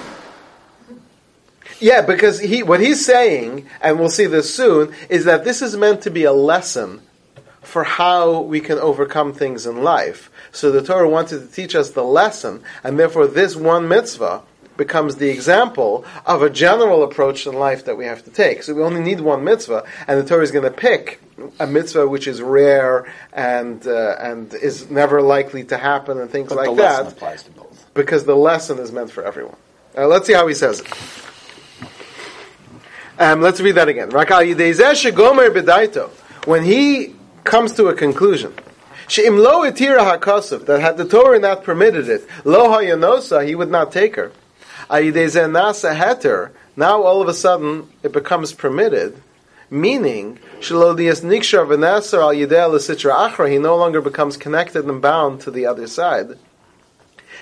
Yeah, 1.81 2.01
because 2.01 2.41
he 2.41 2.63
what 2.63 2.81
he's 2.81 3.05
saying, 3.05 3.67
and 3.83 3.99
we'll 3.99 4.09
see 4.09 4.25
this 4.25 4.55
soon, 4.55 4.95
is 5.11 5.27
that 5.27 5.45
this 5.45 5.61
is 5.61 5.77
meant 5.77 6.01
to 6.03 6.11
be 6.11 6.25
a 6.25 6.33
lesson 6.33 7.03
for 7.61 7.85
how 7.85 8.41
we 8.41 8.61
can 8.61 8.79
overcome 8.79 9.35
things 9.35 9.67
in 9.67 9.83
life. 9.83 10.31
So 10.51 10.73
the 10.73 10.83
Torah 10.83 11.11
wanted 11.11 11.41
to 11.41 11.55
teach 11.55 11.75
us 11.75 11.91
the 11.91 12.03
lesson, 12.03 12.63
and 12.83 12.99
therefore 12.99 13.27
this 13.27 13.55
one 13.55 13.87
mitzvah 13.87 14.43
becomes 14.79 15.17
the 15.17 15.29
example 15.29 16.07
of 16.25 16.41
a 16.41 16.49
general 16.49 17.03
approach 17.03 17.47
in 17.47 17.53
life 17.53 17.85
that 17.85 17.99
we 17.99 18.07
have 18.07 18.25
to 18.25 18.31
take. 18.31 18.63
So 18.63 18.73
we 18.73 18.83
only 18.83 19.03
need 19.03 19.21
one 19.21 19.45
mitzvah, 19.45 19.85
and 20.09 20.19
the 20.19 20.25
Torah 20.27 20.43
is 20.43 20.51
going 20.51 20.65
to 20.65 20.71
pick 20.71 21.21
a 21.59 21.67
mitzvah 21.67 22.07
which 22.09 22.27
is 22.27 22.41
rare 22.43 23.13
and 23.33 23.87
uh, 23.87 24.17
and 24.21 24.53
is 24.55 24.91
never 24.91 25.21
likely 25.23 25.65
to 25.65 25.77
happen, 25.77 26.19
and 26.21 26.31
things 26.31 26.49
But 26.49 26.57
like 26.59 26.67
the 26.67 26.73
lesson 26.73 27.05
that, 27.07 27.13
applies 27.13 27.43
to 27.45 27.51
both. 27.53 27.91
because 27.95 28.25
the 28.25 28.37
lesson 28.37 28.79
is 28.79 28.93
meant 28.93 29.11
for 29.11 29.25
everyone. 29.25 29.57
Uh, 29.97 30.07
let's 30.07 30.27
see 30.27 30.33
how 30.35 30.47
he 30.47 30.55
says 30.55 30.81
it. 30.81 30.89
Um, 33.19 33.43
let's 33.43 33.61
read 33.61 33.73
that 33.73 33.89
again. 33.89 34.11
Rakal 34.11 34.55
yidei 34.55 34.73
shegomer 34.73 35.51
b'daito. 35.51 36.09
When 36.47 36.65
he 36.65 37.15
comes 37.45 37.73
to 37.73 37.89
a 37.89 37.95
conclusion, 37.95 38.55
she'im 39.09 39.37
lo 39.37 39.63
etira 39.71 39.99
hakosuf, 40.19 40.65
that 40.67 40.81
had 40.81 40.97
the 40.97 41.05
Torah 41.07 41.39
not 41.39 41.65
permitted 41.65 42.09
it, 42.09 42.27
lo 42.45 42.69
hayanosa, 42.69 43.47
he 43.47 43.55
would 43.55 43.71
not 43.71 43.93
take 43.93 44.17
her. 44.17 44.33
Ayidei 44.89 45.27
zeh 45.27 45.51
nasa 45.51 45.95
heter, 45.95 46.51
now 46.77 47.03
all 47.03 47.21
of 47.21 47.29
a 47.29 47.35
sudden 47.35 47.89
it 48.03 48.13
becomes 48.13 48.53
permitted, 48.55 49.21
meaning, 49.71 50.39
shelo 50.59 50.97
lias 50.97 51.21
niksha 51.21 51.67
v'nasar 51.67 52.21
al 52.21 52.35
yidei 52.35 52.71
l'sitra 52.71 53.31
achra, 53.31 53.51
he 53.51 53.59
no 53.59 53.77
longer 53.77 54.01
becomes 54.01 54.37
connected 54.37 54.85
and 54.85 55.01
bound 55.01 55.41
to 55.41 55.51
the 55.51 55.67
other 55.67 55.87
side. 55.87 56.37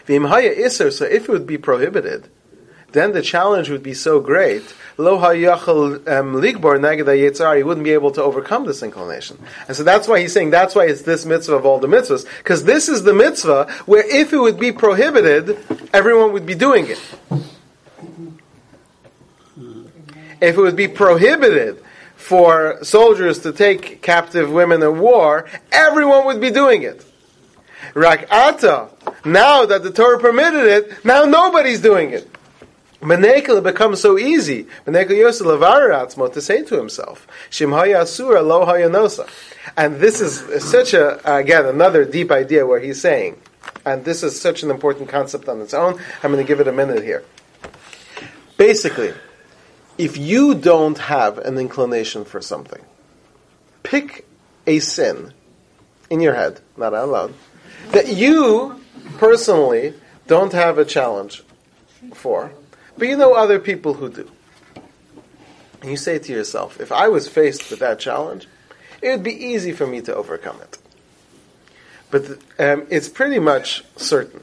V'im 0.07 0.29
haya 0.29 0.53
iser, 0.65 0.91
so 0.91 1.05
if 1.05 1.25
it 1.25 1.29
would 1.29 1.47
be 1.47 1.59
prohibited, 1.59 2.29
then 2.93 3.13
the 3.13 3.23
challenge 3.23 3.69
would 3.69 3.83
be 3.83 3.93
so 3.93 4.21
great. 4.21 4.75
Lo 4.97 5.19
hayachal 5.19 6.09
um, 6.09 6.35
ligbor 6.35 6.79
yitzar. 6.79 7.57
He 7.57 7.63
wouldn't 7.63 7.85
be 7.85 7.93
able 7.93 8.11
to 8.13 8.23
overcome 8.23 8.65
this 8.65 8.83
inclination, 8.83 9.39
and 9.67 9.77
so 9.77 9.83
that's 9.83 10.09
why 10.09 10.21
he's 10.21 10.33
saying 10.33 10.51
that's 10.51 10.75
why 10.75 10.87
it's 10.87 11.03
this 11.03 11.25
mitzvah 11.25 11.57
of 11.57 11.67
all 11.67 11.79
the 11.79 11.87
mitzvahs, 11.87 12.27
because 12.39 12.65
this 12.65 12.89
is 12.89 13.05
the 13.05 13.15
mitzvah 13.15 13.71
where 13.87 14.05
if 14.07 14.33
it 14.33 14.39
would 14.39 14.59
be 14.59 14.73
prohibited, 14.73 15.59
everyone 15.93 16.33
would 16.33 16.47
be 16.47 16.55
doing 16.55 16.87
it. 16.89 17.01
If 20.41 20.57
it 20.57 20.61
would 20.61 20.77
be 20.77 20.89
prohibited 20.89 21.83
for 22.29 22.77
soldiers 22.85 23.39
to 23.39 23.51
take 23.55 24.03
captive 24.03 24.53
women 24.53 24.83
in 24.83 24.99
war, 24.99 25.47
everyone 25.73 26.27
would 26.27 26.43
be 26.43 26.51
doing 26.51 26.83
it. 26.83 27.03
Rak'ata, 27.95 28.91
now 29.25 29.65
that 29.65 29.83
the 29.83 29.91
Torah 29.91 30.19
permitted 30.19 30.67
it, 30.67 31.07
now 31.07 31.25
nobody's 31.25 31.81
doing 31.81 32.11
it. 32.11 32.31
Menekel 33.01 33.63
becomes 33.63 34.03
so 34.03 34.19
easy. 34.19 34.67
Menekel 34.87 35.17
Yosef 35.17 35.47
Levaratzmo 35.47 36.31
to 36.35 36.43
say 36.43 36.63
to 36.65 36.77
himself, 36.77 37.27
Shimhaya 37.49 38.03
Asura 38.03 38.43
Lo 38.43 38.67
Hayanosa. 38.67 39.27
And 39.79 39.97
this 39.97 40.21
is 40.21 40.63
such 40.63 40.93
a, 40.93 41.19
again, 41.25 41.65
another 41.65 42.05
deep 42.05 42.31
idea 42.31 42.67
where 42.67 42.79
he's 42.79 43.01
saying, 43.01 43.41
and 43.87 44.05
this 44.05 44.23
is 44.23 44.39
such 44.39 44.63
an 44.63 44.71
important 44.71 45.09
concept 45.09 45.49
on 45.49 45.63
its 45.63 45.73
own, 45.73 45.99
I'm 46.23 46.31
going 46.31 46.45
to 46.45 46.47
give 46.47 46.61
it 46.61 46.69
a 46.69 46.73
minute 46.73 47.03
here. 47.03 47.25
Basically, 48.59 49.15
if 49.99 50.17
you 50.17 50.55
don't 50.55 50.97
have 50.99 51.39
an 51.39 51.59
inclination 51.59 52.25
for 52.25 52.41
something, 52.41 52.83
pick 53.83 54.25
a 54.67 54.79
sin 54.79 55.35
in 56.09 56.21
your 56.21 56.35
head, 56.35 56.61
not 56.77 56.95
out 56.95 57.09
loud, 57.09 57.35
that 57.91 58.09
you 58.09 58.81
personally 59.19 59.95
don't 60.27 60.53
have 60.53 60.79
a 60.79 60.85
challenge 60.85 61.43
for, 62.15 62.53
but 62.97 63.09
you 63.09 63.17
know 63.17 63.35
other 63.35 63.59
people 63.59 63.95
who 63.95 64.09
do. 64.09 64.31
And 65.83 65.91
you 65.91 65.97
say 65.97 66.19
to 66.19 66.33
yourself, 66.33 66.81
if 66.81 66.93
I 66.93 67.09
was 67.09 67.29
faced 67.29 67.71
with 67.71 67.81
that 67.81 67.99
challenge, 67.99 68.49
it 69.03 69.11
would 69.11 69.23
be 69.23 69.33
easy 69.33 69.73
for 69.73 69.87
me 69.87 70.01
to 70.03 70.15
overcome 70.15 70.61
it. 70.61 70.79
But 72.11 72.31
um, 72.59 72.87
it's 72.91 73.09
pretty 73.09 73.39
much 73.39 73.85
certain 73.97 74.43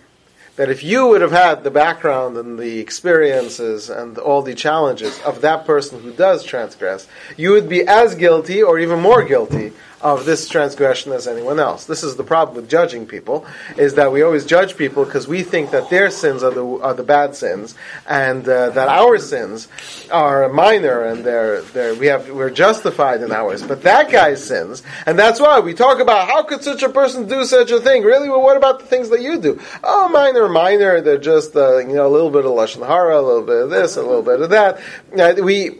that 0.56 0.70
if 0.70 0.84
you 0.84 1.08
would 1.08 1.22
have 1.22 1.32
had 1.32 1.64
the 1.64 1.72
background 1.72 2.38
and 2.38 2.58
the 2.58 2.80
experiences 2.80 3.90
and 3.90 4.18
all 4.18 4.42
the 4.42 4.56
challenges 4.56 5.20
of 5.24 5.42
that 5.42 5.66
person 5.66 6.02
who 6.02 6.12
does 6.12 6.44
transgress, 6.44 7.08
you 7.36 7.52
would 7.52 7.68
be 7.68 7.86
as 7.88 8.16
guilty 8.16 8.64
or 8.64 8.80
even 8.80 9.00
more 9.02 9.24
guilty 9.24 9.74
of 10.06 10.24
this 10.24 10.48
transgression 10.48 11.12
as 11.14 11.28
anyone 11.28 11.60
else. 11.60 11.86
This 11.86 12.04
is 12.04 12.16
the 12.16 12.24
problem 12.24 12.56
with 12.56 12.70
judging 12.70 13.08
people, 13.08 13.44
is 13.76 13.96
that 13.96 14.12
we 14.12 14.22
always 14.22 14.46
judge 14.46 14.78
people 14.78 15.04
because 15.04 15.28
we 15.28 15.42
think 15.42 15.72
that 15.72 15.90
their 15.90 16.12
sins 16.12 16.44
are 16.44 16.52
the, 16.52 16.64
are 16.64 16.94
the 16.94 17.02
bad 17.02 17.36
sins, 17.36 17.74
and 18.08 18.48
uh, 18.48 18.70
that 18.70 18.88
our 18.88 19.18
sins 19.18 19.68
are 20.12 20.48
minor 20.48 21.02
and 21.02 21.24
they're, 21.24 21.62
they're, 21.74 21.96
we 21.96 22.06
have, 22.06 22.30
we're 22.30 22.52
justified 22.52 23.24
in 23.24 23.32
ours. 23.32 23.64
But 23.64 23.82
that 23.82 24.12
guy's 24.12 24.46
sins, 24.46 24.84
and 25.08 25.18
that's 25.18 25.40
why 25.40 25.60
we 25.60 25.74
talk 25.74 26.00
about 26.00 26.28
how 26.28 26.44
could 26.44 26.62
such 26.62 26.84
a 26.84 26.90
person 26.90 27.28
do 27.28 27.44
such 27.44 27.72
a 27.72 27.82
thing? 27.82 28.04
Really? 28.04 28.30
Well, 28.30 28.44
what 28.44 28.58
about 28.58 28.82
the 28.82 28.86
things 28.86 29.10
that 29.10 29.24
you 29.24 29.40
do? 29.42 29.60
Oh, 29.84 30.08
minor, 30.08 30.48
minor, 30.48 31.02
they're 31.02 31.18
just, 31.18 31.56
uh, 31.56 31.80
you 31.80 31.96
know, 31.96 32.06
a 32.06 32.14
little 32.14 32.30
bit 32.30 32.46
of 32.46 32.52
Lashon 32.52 32.86
Hara, 32.86 33.20
a 33.20 33.26
little 33.26 33.42
bit 33.42 33.64
of 33.64 33.70
this, 33.72 33.98
a 33.98 34.04
little 34.04 34.22
bit 34.22 34.40
of 34.42 34.52
that. 34.52 34.80
Uh, 35.18 35.42
we, 35.42 35.80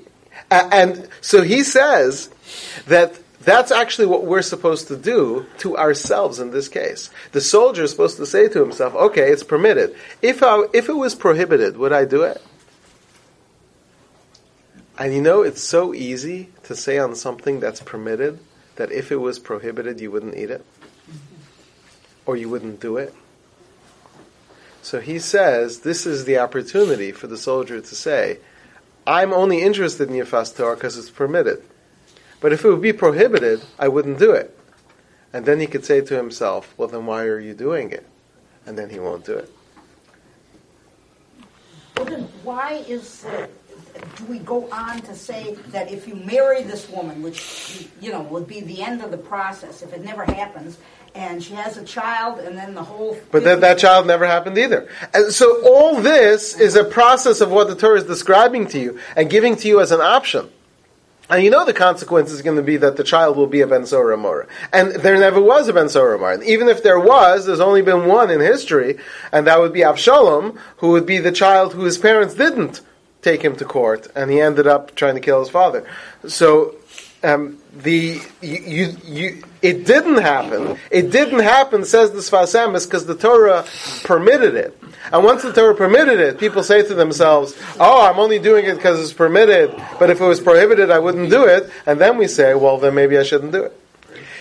and 0.50 1.08
so 1.22 1.44
he 1.44 1.62
says 1.62 2.32
that 2.88 3.20
that's 3.45 3.71
actually 3.71 4.07
what 4.07 4.25
we're 4.25 4.41
supposed 4.41 4.87
to 4.87 4.97
do 4.97 5.45
to 5.59 5.77
ourselves 5.77 6.39
in 6.39 6.49
this 6.49 6.67
case. 6.67 7.11
The 7.31 7.41
soldier 7.41 7.83
is 7.83 7.91
supposed 7.91 8.17
to 8.17 8.25
say 8.25 8.49
to 8.49 8.59
himself, 8.59 8.95
okay, 8.95 9.31
it's 9.31 9.43
permitted. 9.43 9.95
If, 10.21 10.41
I, 10.41 10.65
if 10.73 10.89
it 10.89 10.95
was 10.95 11.13
prohibited, 11.13 11.77
would 11.77 11.93
I 11.93 12.05
do 12.05 12.23
it? 12.23 12.41
And 14.97 15.13
you 15.13 15.21
know, 15.21 15.43
it's 15.43 15.61
so 15.61 15.93
easy 15.93 16.49
to 16.63 16.75
say 16.75 16.97
on 16.97 17.15
something 17.15 17.59
that's 17.59 17.81
permitted 17.81 18.39
that 18.77 18.91
if 18.91 19.11
it 19.11 19.17
was 19.17 19.37
prohibited, 19.37 20.01
you 20.01 20.09
wouldn't 20.09 20.35
eat 20.35 20.49
it. 20.49 20.65
Or 22.25 22.35
you 22.35 22.49
wouldn't 22.49 22.79
do 22.79 22.97
it. 22.97 23.13
So 24.81 24.99
he 24.99 25.19
says 25.19 25.79
this 25.79 26.05
is 26.05 26.25
the 26.25 26.39
opportunity 26.39 27.11
for 27.11 27.27
the 27.27 27.37
soldier 27.37 27.79
to 27.79 27.95
say, 27.95 28.39
I'm 29.05 29.33
only 29.33 29.61
interested 29.61 30.09
in 30.09 30.15
Yifas 30.15 30.55
Toar 30.55 30.75
because 30.75 30.97
it's 30.97 31.11
permitted. 31.11 31.61
But 32.45 32.53
if 32.53 32.63
it 32.63 32.69
would 32.69 32.79
be 32.79 32.93
prohibited, 32.93 33.63
I 33.79 33.87
wouldn't 33.87 34.19
do 34.19 34.29
it. 34.29 34.55
And 35.33 35.47
then 35.47 35.59
he 35.59 35.65
could 35.65 35.83
say 35.83 36.01
to 36.01 36.15
himself, 36.15 36.75
well, 36.77 36.87
then 36.87 37.07
why 37.07 37.23
are 37.23 37.39
you 37.39 37.55
doing 37.55 37.89
it? 37.89 38.05
And 38.67 38.77
then 38.77 38.91
he 38.91 38.99
won't 38.99 39.25
do 39.25 39.33
it. 39.33 39.51
Well, 41.97 42.05
then 42.05 42.27
why 42.43 42.83
is 42.87 43.25
uh, 43.25 43.47
do 44.15 44.25
we 44.25 44.37
go 44.37 44.69
on 44.71 45.01
to 45.01 45.15
say 45.15 45.55
that 45.69 45.91
if 45.91 46.07
you 46.07 46.13
marry 46.17 46.61
this 46.61 46.87
woman, 46.87 47.23
which 47.23 47.87
you 47.99 48.11
know 48.11 48.21
would 48.21 48.45
be 48.45 48.61
the 48.61 48.83
end 48.83 49.01
of 49.01 49.09
the 49.09 49.17
process 49.17 49.81
if 49.81 49.91
it 49.91 50.05
never 50.05 50.23
happens, 50.23 50.77
and 51.15 51.43
she 51.43 51.55
has 51.55 51.77
a 51.77 51.83
child, 51.83 52.37
and 52.37 52.55
then 52.55 52.75
the 52.75 52.83
whole 52.83 53.17
But 53.31 53.43
that, 53.45 53.61
that 53.61 53.79
child 53.79 54.05
never 54.05 54.27
happened 54.27 54.59
either. 54.59 54.87
And 55.15 55.33
so 55.33 55.63
all 55.65 55.99
this 55.99 56.59
is 56.59 56.75
a 56.75 56.83
process 56.83 57.41
of 57.41 57.49
what 57.49 57.69
the 57.69 57.75
Torah 57.75 57.97
is 57.97 58.03
describing 58.03 58.67
to 58.67 58.79
you 58.79 58.99
and 59.15 59.31
giving 59.31 59.55
to 59.55 59.67
you 59.67 59.81
as 59.81 59.91
an 59.91 60.01
option. 60.01 60.51
And 61.29 61.44
you 61.44 61.50
know 61.50 61.65
the 61.65 61.74
consequence 61.74 62.32
is 62.32 62.41
going 62.44 62.58
to 62.58 62.63
be 62.63 62.77
that 62.77 62.98
the 62.98 63.03
child 63.03 63.36
will 63.36 63.48
be 63.48 63.62
a 63.62 63.67
Ben 63.67 63.86
Sora 63.86 64.15
Mora. 64.15 64.48
And 64.72 64.91
there 64.91 65.17
never 65.17 65.41
was 65.41 65.67
a 65.67 65.74
Ben 65.74 65.89
Sora 65.89 66.20
Mora. 66.20 66.44
Even 66.44 66.67
if 66.67 66.84
there 66.84 67.00
was, 67.00 67.46
there's 67.46 67.60
only 67.60 67.82
been 67.82 68.05
one 68.05 68.29
in 68.29 68.39
history, 68.39 69.00
and 69.32 69.48
that 69.48 69.60
would 69.60 69.74
be 69.74 69.79
Avshalom, 69.79 70.58
who 70.77 70.89
would 70.89 71.05
be 71.05 71.17
the 71.17 71.32
child 71.32 71.74
whose 71.74 71.98
parents 71.98 72.36
didn't 72.36 72.82
take 73.24 73.41
him 73.41 73.55
to 73.55 73.65
court, 73.65 74.08
and 74.15 74.29
he 74.29 74.39
ended 74.39 74.67
up 74.67 74.94
trying 74.96 75.15
to 75.15 75.22
kill 75.22 75.39
his 75.39 75.50
father. 75.50 75.84
So, 76.27 76.75
um, 77.25 77.58
the 77.74 78.22
you, 78.41 78.96
you, 79.03 79.44
it 79.62 79.86
didn't 79.86 80.17
happen. 80.17 80.77
It 80.91 81.12
didn't 81.12 81.39
happen, 81.39 81.84
says 81.84 82.12
the 82.12 82.20
Sfas 82.20 82.55
Emes, 82.55 82.86
because 82.86 83.05
the 83.05 83.15
Torah 83.15 83.65
permitted 84.03 84.55
it. 84.55 84.77
And 85.12 85.24
once 85.24 85.44
the 85.44 85.51
Torah 85.51 85.75
permitted 85.75 86.20
it, 86.20 86.39
people 86.39 86.63
say 86.63 86.84
to 86.84 86.94
themselves, 86.94 87.55
"Oh, 87.79 88.01
I'm 88.05 88.20
only 88.20 88.39
doing 88.39 88.65
it 88.65 88.75
because 88.75 89.00
it's 89.01 89.13
permitted. 89.13 89.75
But 90.00 90.10
if 90.10 90.22
it 90.22 90.25
was 90.25 90.39
prohibited, 90.39 90.89
I 90.91 91.00
wouldn't 91.00 91.29
do 91.29 91.46
it." 91.46 91.70
And 91.86 92.00
then 92.00 92.17
we 92.17 92.27
say, 92.27 92.53
"Well, 92.53 92.77
then 92.77 92.96
maybe 92.96 93.17
I 93.17 93.24
shouldn't 93.24 93.51
do 93.51 93.63
it." 93.63 93.79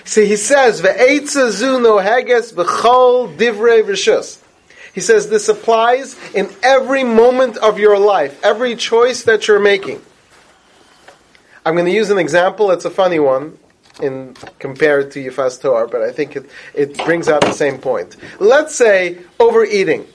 See, 0.04 0.26
he 0.26 0.36
says, 0.36 0.82
"Ve'etza 0.82 1.50
zu 1.50 1.78
noheges 1.78 2.52
b'chol 2.52 3.36
divrei 3.36 3.82
v'shus." 3.82 4.38
He 4.94 5.00
says 5.00 5.28
this 5.28 5.48
applies 5.48 6.14
in 6.34 6.48
every 6.62 7.02
moment 7.02 7.56
of 7.56 7.80
your 7.80 7.98
life, 7.98 8.38
every 8.44 8.76
choice 8.76 9.24
that 9.24 9.48
you're 9.48 9.58
making. 9.58 10.00
I'm 11.66 11.74
going 11.74 11.86
to 11.86 11.92
use 11.92 12.10
an 12.10 12.18
example. 12.18 12.70
It's 12.70 12.84
a 12.84 12.90
funny 12.90 13.18
one 13.18 13.58
in 14.02 14.34
compared 14.58 15.12
to 15.12 15.24
Yifas 15.24 15.60
Toar, 15.60 15.86
but 15.86 16.02
I 16.02 16.12
think 16.12 16.36
it, 16.36 16.50
it 16.74 16.96
brings 17.04 17.28
out 17.28 17.40
the 17.40 17.52
same 17.52 17.78
point. 17.78 18.16
Let's 18.38 18.74
say 18.74 19.18
overeating. 19.40 20.06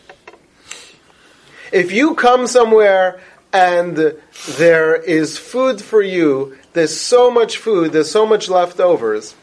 If 1.72 1.91
you 1.91 2.15
come 2.15 2.48
somewhere 2.48 3.22
and 3.53 4.15
there 4.58 4.96
is 4.96 5.38
food 5.38 5.82
for 5.82 6.01
you, 6.01 6.58
there's 6.74 6.96
so 6.96 7.32
much 7.32 7.58
food, 7.58 7.94
there's 7.94 8.12
so 8.12 8.25
much 8.25 8.50
leftovers, 8.50 9.36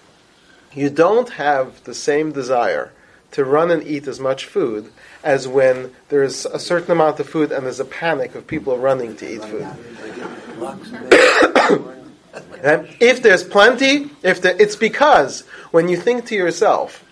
you 0.72 0.90
don't 0.90 1.30
have 1.30 1.82
the 1.84 1.94
same 1.94 2.32
desire 2.32 2.92
to 3.32 3.44
run 3.44 3.70
and 3.70 3.82
eat 3.86 4.06
as 4.06 4.20
much 4.20 4.44
food 4.44 4.92
as 5.24 5.48
when 5.48 5.92
there's 6.08 6.46
a 6.46 6.58
certain 6.58 6.92
amount 6.92 7.18
of 7.18 7.28
food 7.28 7.50
and 7.50 7.64
there's 7.66 7.80
a 7.80 7.84
panic 7.84 8.34
of 8.34 8.46
people 8.46 8.78
running 8.78 9.16
to 9.16 9.34
eat 9.34 9.44
food. 9.44 9.66
If 13.00 13.22
there's 13.22 13.44
plenty, 13.44 14.10
if 14.22 14.42
there, 14.42 14.56
it's 14.60 14.76
because 14.76 15.42
when 15.70 15.88
you 15.88 15.96
think 15.96 16.26
to 16.26 16.34
yourself, 16.34 17.04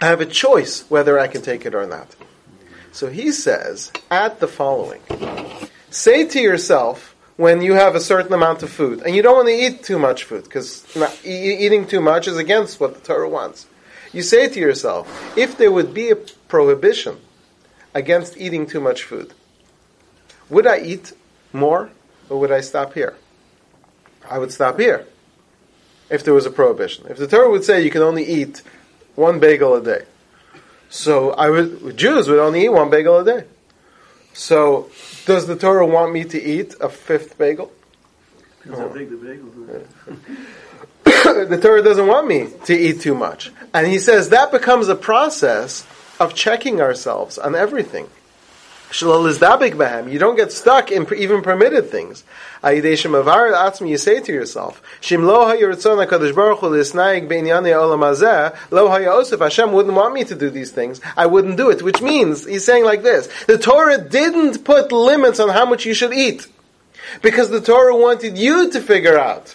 I 0.00 0.06
have 0.06 0.20
a 0.20 0.26
choice 0.26 0.84
whether 0.88 1.18
I 1.18 1.28
can 1.28 1.42
take 1.42 1.66
it 1.66 1.74
or 1.74 1.86
not. 1.86 2.14
So 2.92 3.08
he 3.08 3.32
says, 3.32 3.92
add 4.10 4.40
the 4.40 4.48
following. 4.48 5.00
Say 5.90 6.26
to 6.28 6.40
yourself, 6.40 7.14
when 7.36 7.62
you 7.62 7.74
have 7.74 7.94
a 7.94 8.00
certain 8.00 8.32
amount 8.32 8.62
of 8.64 8.70
food, 8.70 9.02
and 9.02 9.14
you 9.14 9.22
don't 9.22 9.36
want 9.36 9.48
to 9.48 9.54
eat 9.54 9.84
too 9.84 9.98
much 9.98 10.24
food, 10.24 10.44
because 10.44 10.84
eating 11.24 11.86
too 11.86 12.00
much 12.00 12.26
is 12.26 12.36
against 12.36 12.80
what 12.80 12.94
the 12.94 13.00
Torah 13.00 13.28
wants. 13.28 13.66
You 14.12 14.22
say 14.22 14.48
to 14.48 14.58
yourself, 14.58 15.06
if 15.36 15.56
there 15.56 15.70
would 15.70 15.94
be 15.94 16.10
a 16.10 16.16
prohibition 16.16 17.18
against 17.94 18.36
eating 18.36 18.66
too 18.66 18.80
much 18.80 19.04
food, 19.04 19.34
would 20.50 20.66
I 20.66 20.80
eat 20.80 21.12
more, 21.52 21.90
or 22.28 22.40
would 22.40 22.50
I 22.50 22.60
stop 22.60 22.94
here? 22.94 23.14
I 24.30 24.38
would 24.38 24.52
stop 24.52 24.78
here 24.78 25.06
if 26.10 26.24
there 26.24 26.34
was 26.34 26.46
a 26.46 26.50
prohibition. 26.50 27.06
If 27.08 27.18
the 27.18 27.26
Torah 27.26 27.50
would 27.50 27.64
say 27.64 27.82
you 27.82 27.90
can 27.90 28.02
only 28.02 28.24
eat 28.24 28.62
one 29.14 29.40
bagel 29.40 29.74
a 29.74 29.82
day, 29.82 30.04
so 30.88 31.32
I 31.32 31.50
would 31.50 31.96
Jews 31.96 32.28
would 32.28 32.38
only 32.38 32.64
eat 32.64 32.70
one 32.70 32.90
bagel 32.90 33.18
a 33.18 33.24
day. 33.24 33.44
So 34.32 34.90
does 35.26 35.46
the 35.46 35.56
Torah 35.56 35.86
want 35.86 36.12
me 36.12 36.24
to 36.24 36.42
eat 36.42 36.74
a 36.80 36.88
fifth 36.88 37.36
bagel? 37.38 37.72
Depends 38.62 38.78
how 38.78 38.88
big 38.88 39.10
the 39.10 39.16
bagels 39.16 39.86
are. 41.04 41.44
the 41.46 41.58
Torah 41.60 41.82
doesn't 41.82 42.06
want 42.06 42.26
me 42.26 42.48
to 42.64 42.74
eat 42.74 43.00
too 43.00 43.14
much. 43.14 43.50
And 43.74 43.86
he 43.86 43.98
says 43.98 44.28
that 44.28 44.52
becomes 44.52 44.88
a 44.88 44.94
process 44.94 45.86
of 46.20 46.34
checking 46.34 46.80
ourselves 46.80 47.38
on 47.38 47.54
everything. 47.54 48.08
You 48.90 50.18
don't 50.18 50.36
get 50.36 50.50
stuck 50.50 50.90
in 50.90 51.06
even 51.14 51.42
permitted 51.42 51.90
things. 51.90 52.24
You 52.64 52.80
say 53.98 54.20
to 54.20 54.32
yourself, 54.32 54.82
Hashem 55.00 55.22
wouldn't 59.72 59.94
want 59.94 60.14
me 60.14 60.24
to 60.24 60.34
do 60.34 60.50
these 60.50 60.72
things. 60.72 61.00
I 61.16 61.26
wouldn't 61.26 61.56
do 61.56 61.70
it. 61.70 61.82
Which 61.82 62.00
means, 62.00 62.46
he's 62.46 62.64
saying 62.64 62.84
like 62.84 63.02
this, 63.02 63.28
the 63.46 63.58
Torah 63.58 63.98
didn't 63.98 64.64
put 64.64 64.90
limits 64.90 65.38
on 65.38 65.50
how 65.50 65.66
much 65.66 65.84
you 65.84 65.94
should 65.94 66.12
eat. 66.14 66.46
Because 67.22 67.50
the 67.50 67.60
Torah 67.60 67.96
wanted 67.96 68.36
you 68.38 68.70
to 68.70 68.80
figure 68.80 69.18
out 69.18 69.54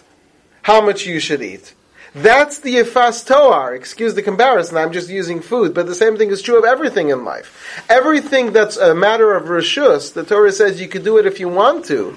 how 0.62 0.80
much 0.82 1.06
you 1.06 1.19
should 1.19 1.41
eat. 1.41 1.74
That's 2.15 2.60
the 2.60 2.76
Yifas 2.76 3.26
Toar. 3.26 3.73
Excuse 3.73 4.13
the 4.13 4.21
comparison, 4.21 4.78
I'm 4.78 4.93
just 4.93 5.10
using 5.10 5.41
food, 5.41 5.73
but 5.73 5.88
the 5.88 5.95
same 5.95 6.15
thing 6.15 6.30
is 6.30 6.43
true 6.43 6.60
of 6.60 6.65
everything 6.65 7.10
in 7.10 7.26
life. 7.26 7.84
Everything 7.89 8.54
that's 8.54 8.78
a 8.78 8.93
matter 8.93 9.34
of 9.34 9.45
Rishus, 9.45 10.13
the 10.13 10.23
Torah 10.23 10.52
says 10.52 10.80
you 10.80 10.88
could 10.88 11.04
do 11.04 11.17
it 11.17 11.26
if 11.26 11.39
you 11.39 11.49
want 11.49 11.86
to. 11.86 12.15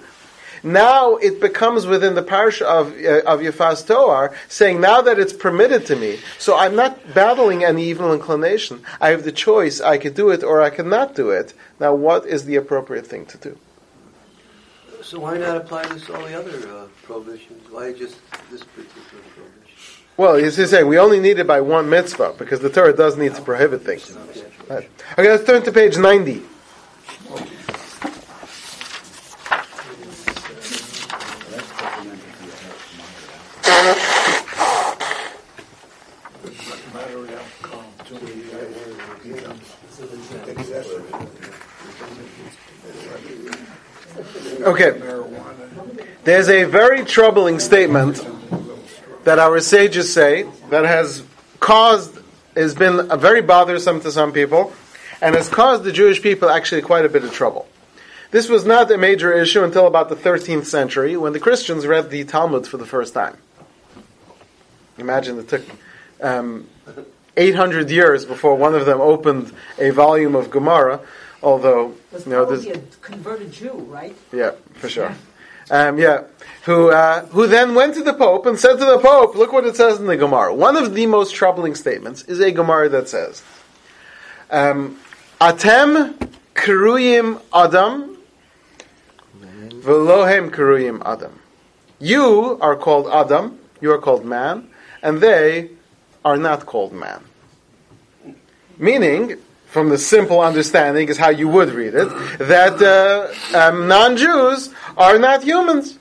Now 0.62 1.16
it 1.16 1.40
becomes 1.40 1.87
within 1.87 2.14
the 2.14 2.22
parsha 2.22 2.62
of, 2.62 2.88
uh, 2.88 3.22
of 3.30 3.40
Yifas 3.40 3.87
Toar, 3.87 4.37
saying 4.48 4.80
now 4.80 5.00
that 5.00 5.18
it's 5.18 5.32
permitted 5.32 5.87
to 5.87 5.96
me, 5.96 6.18
so 6.38 6.56
I'm 6.59 6.76
not 6.76 7.14
battling 7.14 7.64
any 7.64 7.85
evil 7.85 8.12
inclination. 8.12 8.82
I 9.00 9.11
have 9.11 9.24
the 9.24 9.32
choice, 9.32 9.80
I 9.80 9.96
could 9.96 10.14
do 10.14 10.28
it 10.28 10.42
or 10.44 10.61
I 10.61 10.68
cannot 10.68 11.14
do 11.14 11.30
it. 11.30 11.54
Now 11.80 11.94
what 11.94 12.26
is 12.26 12.44
the 12.44 12.56
appropriate 12.56 13.06
thing 13.06 13.24
to 13.26 13.38
do? 13.38 13.59
So 15.02 15.20
why 15.20 15.38
not 15.38 15.56
apply 15.56 15.87
this 15.87 16.04
to 16.06 16.16
all 16.16 16.26
the 16.26 16.35
other 16.35 16.68
uh, 16.68 16.87
prohibitions? 17.04 17.70
Why 17.70 17.92
just 17.92 18.16
this 18.50 18.64
particular 18.64 19.22
Well, 20.16 20.37
he's 20.37 20.57
just 20.57 20.70
saying 20.70 20.87
we 20.87 20.98
only 20.98 21.20
need 21.20 21.38
it 21.38 21.46
by 21.46 21.61
one 21.61 21.90
mitzvah 21.90 22.35
because 22.38 22.61
the 22.61 22.70
Torah 22.70 22.94
does 22.94 23.18
need 23.18 23.35
to 23.35 23.42
prohibit 23.42 23.83
things. 23.83 24.16
Right. 24.68 24.88
Okay, 25.12 25.31
let's 25.31 25.44
turn 25.44 25.62
to 25.62 25.72
page 25.72 25.98
90. 25.98 26.42
Okay. 44.62 45.00
There's 46.24 46.48
a 46.48 46.64
very 46.64 47.05
troubling 47.05 47.61
statement 47.61 48.20
that 49.26 49.40
our 49.40 49.58
sages 49.58 50.14
say 50.14 50.46
that 50.70 50.84
has 50.84 51.24
caused, 51.58 52.16
has 52.54 52.76
been 52.76 53.08
very 53.18 53.42
bothersome 53.42 54.00
to 54.00 54.12
some 54.12 54.32
people, 54.32 54.72
and 55.20 55.34
has 55.34 55.48
caused 55.48 55.82
the 55.82 55.90
Jewish 55.90 56.22
people 56.22 56.48
actually 56.48 56.80
quite 56.80 57.04
a 57.04 57.08
bit 57.08 57.24
of 57.24 57.32
trouble. 57.32 57.66
This 58.30 58.48
was 58.48 58.64
not 58.64 58.88
a 58.88 58.96
major 58.96 59.32
issue 59.32 59.64
until 59.64 59.88
about 59.88 60.10
the 60.10 60.14
13th 60.14 60.66
century 60.66 61.16
when 61.16 61.32
the 61.32 61.40
Christians 61.40 61.88
read 61.88 62.10
the 62.10 62.22
Talmud 62.22 62.68
for 62.68 62.76
the 62.76 62.86
first 62.86 63.14
time. 63.14 63.36
Imagine 64.96 65.40
it 65.40 65.48
took 65.48 65.64
um, 66.20 66.68
800 67.36 67.90
years 67.90 68.24
before 68.24 68.54
one 68.54 68.76
of 68.76 68.86
them 68.86 69.00
opened 69.00 69.52
a 69.76 69.90
volume 69.90 70.36
of 70.36 70.52
Gemara, 70.52 71.00
although, 71.42 71.94
Was 72.12 72.26
you 72.26 72.32
know, 72.32 72.44
this, 72.44 72.64
a 72.64 72.78
converted 73.00 73.50
Jew, 73.50 73.72
right? 73.72 74.14
yeah, 74.32 74.52
for 74.74 74.88
sure. 74.88 75.16
Um, 75.70 75.98
yeah, 75.98 76.24
who 76.64 76.90
uh, 76.90 77.26
who 77.26 77.46
then 77.46 77.74
went 77.74 77.94
to 77.94 78.02
the 78.02 78.14
Pope 78.14 78.46
and 78.46 78.59
said 78.59 78.79
to 78.79 78.85
the 78.85 78.98
Pope, 78.98 79.35
"Look 79.35 79.52
what 79.52 79.66
it 79.66 79.76
says 79.76 79.98
in 79.98 80.07
the 80.07 80.16
Gemara." 80.16 80.55
One 80.55 80.76
of 80.76 80.94
the 80.94 81.07
most 81.07 81.35
troubling 81.35 81.74
statements 81.74 82.22
is 82.22 82.40
a 82.40 82.52
Gemara 82.52 82.88
that 82.90 83.09
says, 83.09 83.42
um, 84.50 84.98
"Atem 85.40 86.14
keruyim 86.55 87.40
Adam, 87.52 88.16
velohem 89.40 90.50
keruyim 90.50 91.02
Adam." 91.05 91.40
You 91.98 92.59
are 92.61 92.76
called 92.76 93.09
Adam, 93.09 93.59
you 93.81 93.90
are 93.90 93.98
called 93.98 94.24
man, 94.24 94.68
and 95.02 95.20
they 95.20 95.70
are 96.24 96.37
not 96.37 96.66
called 96.66 96.92
man. 96.92 97.24
Meaning, 98.79 99.38
from 99.66 99.88
the 99.90 99.98
simple 99.98 100.40
understanding, 100.40 101.09
is 101.09 101.18
how 101.18 101.31
you 101.31 101.48
would 101.48 101.70
read 101.70 101.94
it, 101.94 102.09
that 102.38 102.81
uh, 102.83 103.57
um, 103.57 103.88
non-Jews 103.88 104.70
are 104.96 105.18
not 105.18 105.42
humans, 105.42 105.98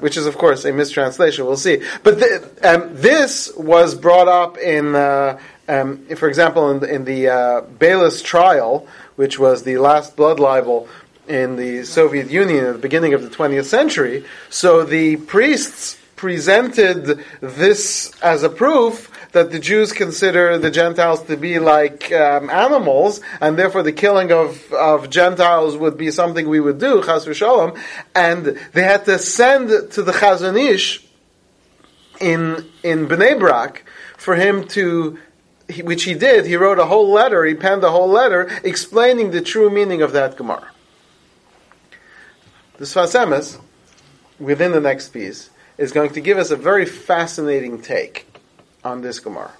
which 0.00 0.16
is, 0.16 0.26
of 0.26 0.38
course, 0.38 0.64
a 0.64 0.72
mistranslation. 0.72 1.44
We'll 1.44 1.56
see. 1.56 1.82
But 2.02 2.22
um, 2.64 2.88
this 2.94 3.54
was 3.56 3.94
brought 3.94 4.28
up 4.28 4.56
in, 4.56 4.94
uh, 4.94 5.38
um, 5.68 6.04
for 6.16 6.28
example, 6.28 6.70
in 6.70 6.80
the, 6.80 6.94
in 6.94 7.04
the 7.04 7.28
uh, 7.28 7.60
Beilis 7.62 8.24
trial, 8.24 8.86
which 9.16 9.38
was 9.38 9.64
the 9.64 9.78
last 9.78 10.16
blood 10.16 10.40
libel 10.40 10.88
in 11.26 11.56
the 11.56 11.84
Soviet 11.84 12.30
Union 12.30 12.64
at 12.64 12.72
the 12.72 12.78
beginning 12.78 13.14
of 13.14 13.22
the 13.22 13.28
20th 13.28 13.66
century. 13.66 14.24
So 14.48 14.84
the 14.84 15.16
priests 15.16 15.98
presented 16.16 17.22
this 17.40 18.12
as 18.22 18.42
a 18.42 18.48
proof 18.48 19.10
that 19.32 19.50
the 19.50 19.58
Jews 19.58 19.92
consider 19.92 20.58
the 20.58 20.70
Gentiles 20.70 21.22
to 21.24 21.36
be 21.36 21.58
like 21.58 22.10
um, 22.12 22.50
animals, 22.50 23.20
and 23.40 23.58
therefore 23.58 23.82
the 23.82 23.92
killing 23.92 24.32
of, 24.32 24.72
of 24.72 25.10
Gentiles 25.10 25.76
would 25.76 25.96
be 25.96 26.10
something 26.10 26.48
we 26.48 26.60
would 26.60 26.78
do, 26.78 27.02
chas 27.02 27.26
v'shalom, 27.26 27.78
and 28.14 28.58
they 28.72 28.82
had 28.82 29.04
to 29.04 29.18
send 29.18 29.68
to 29.92 30.02
the 30.02 30.12
Chazon 30.12 30.58
Ish 30.58 31.04
in, 32.20 32.64
in 32.82 33.06
Bnei 33.06 33.38
Brak 33.38 33.84
for 34.16 34.34
him 34.34 34.66
to 34.68 35.18
which 35.82 36.04
he 36.04 36.14
did, 36.14 36.46
he 36.46 36.56
wrote 36.56 36.78
a 36.78 36.86
whole 36.86 37.10
letter, 37.10 37.44
he 37.44 37.54
penned 37.54 37.84
a 37.84 37.90
whole 37.90 38.08
letter 38.08 38.48
explaining 38.64 39.30
the 39.30 39.42
true 39.42 39.68
meaning 39.68 40.00
of 40.00 40.12
that 40.12 40.36
Gemara. 40.36 40.70
The 42.78 42.86
Sfas 42.86 43.14
Emes, 43.14 43.60
within 44.38 44.72
the 44.72 44.80
next 44.80 45.10
piece, 45.10 45.50
is 45.76 45.92
going 45.92 46.10
to 46.14 46.20
give 46.20 46.38
us 46.38 46.50
a 46.50 46.56
very 46.56 46.86
fascinating 46.86 47.82
take 47.82 48.27
on 48.88 49.02
this 49.02 49.20
Gemara. 49.20 49.52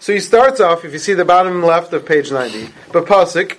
So 0.00 0.12
he 0.12 0.20
starts 0.20 0.60
off, 0.60 0.84
if 0.84 0.92
you 0.92 0.98
see 0.98 1.14
the 1.14 1.24
bottom 1.24 1.62
left 1.62 1.92
of 1.92 2.06
page 2.06 2.30
90, 2.30 2.66
Bapasik, 2.90 3.58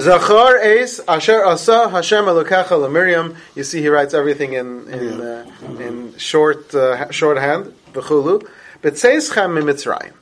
Zachar 0.00 0.58
Eis 0.58 1.00
Asher 1.08 1.44
Asa 1.44 1.88
Hashem 1.88 2.26
Elokecha 2.26 2.68
LaMiriam. 2.68 3.36
You 3.56 3.64
see, 3.64 3.80
he 3.80 3.88
writes 3.88 4.14
everything 4.14 4.52
in 4.52 4.88
in, 4.88 5.20
uh, 5.20 5.50
in 5.80 6.16
short 6.18 6.72
uh, 6.72 7.10
shorthand. 7.10 7.74
V'chulu. 7.92 8.48
Mitzrayim. 8.80 10.12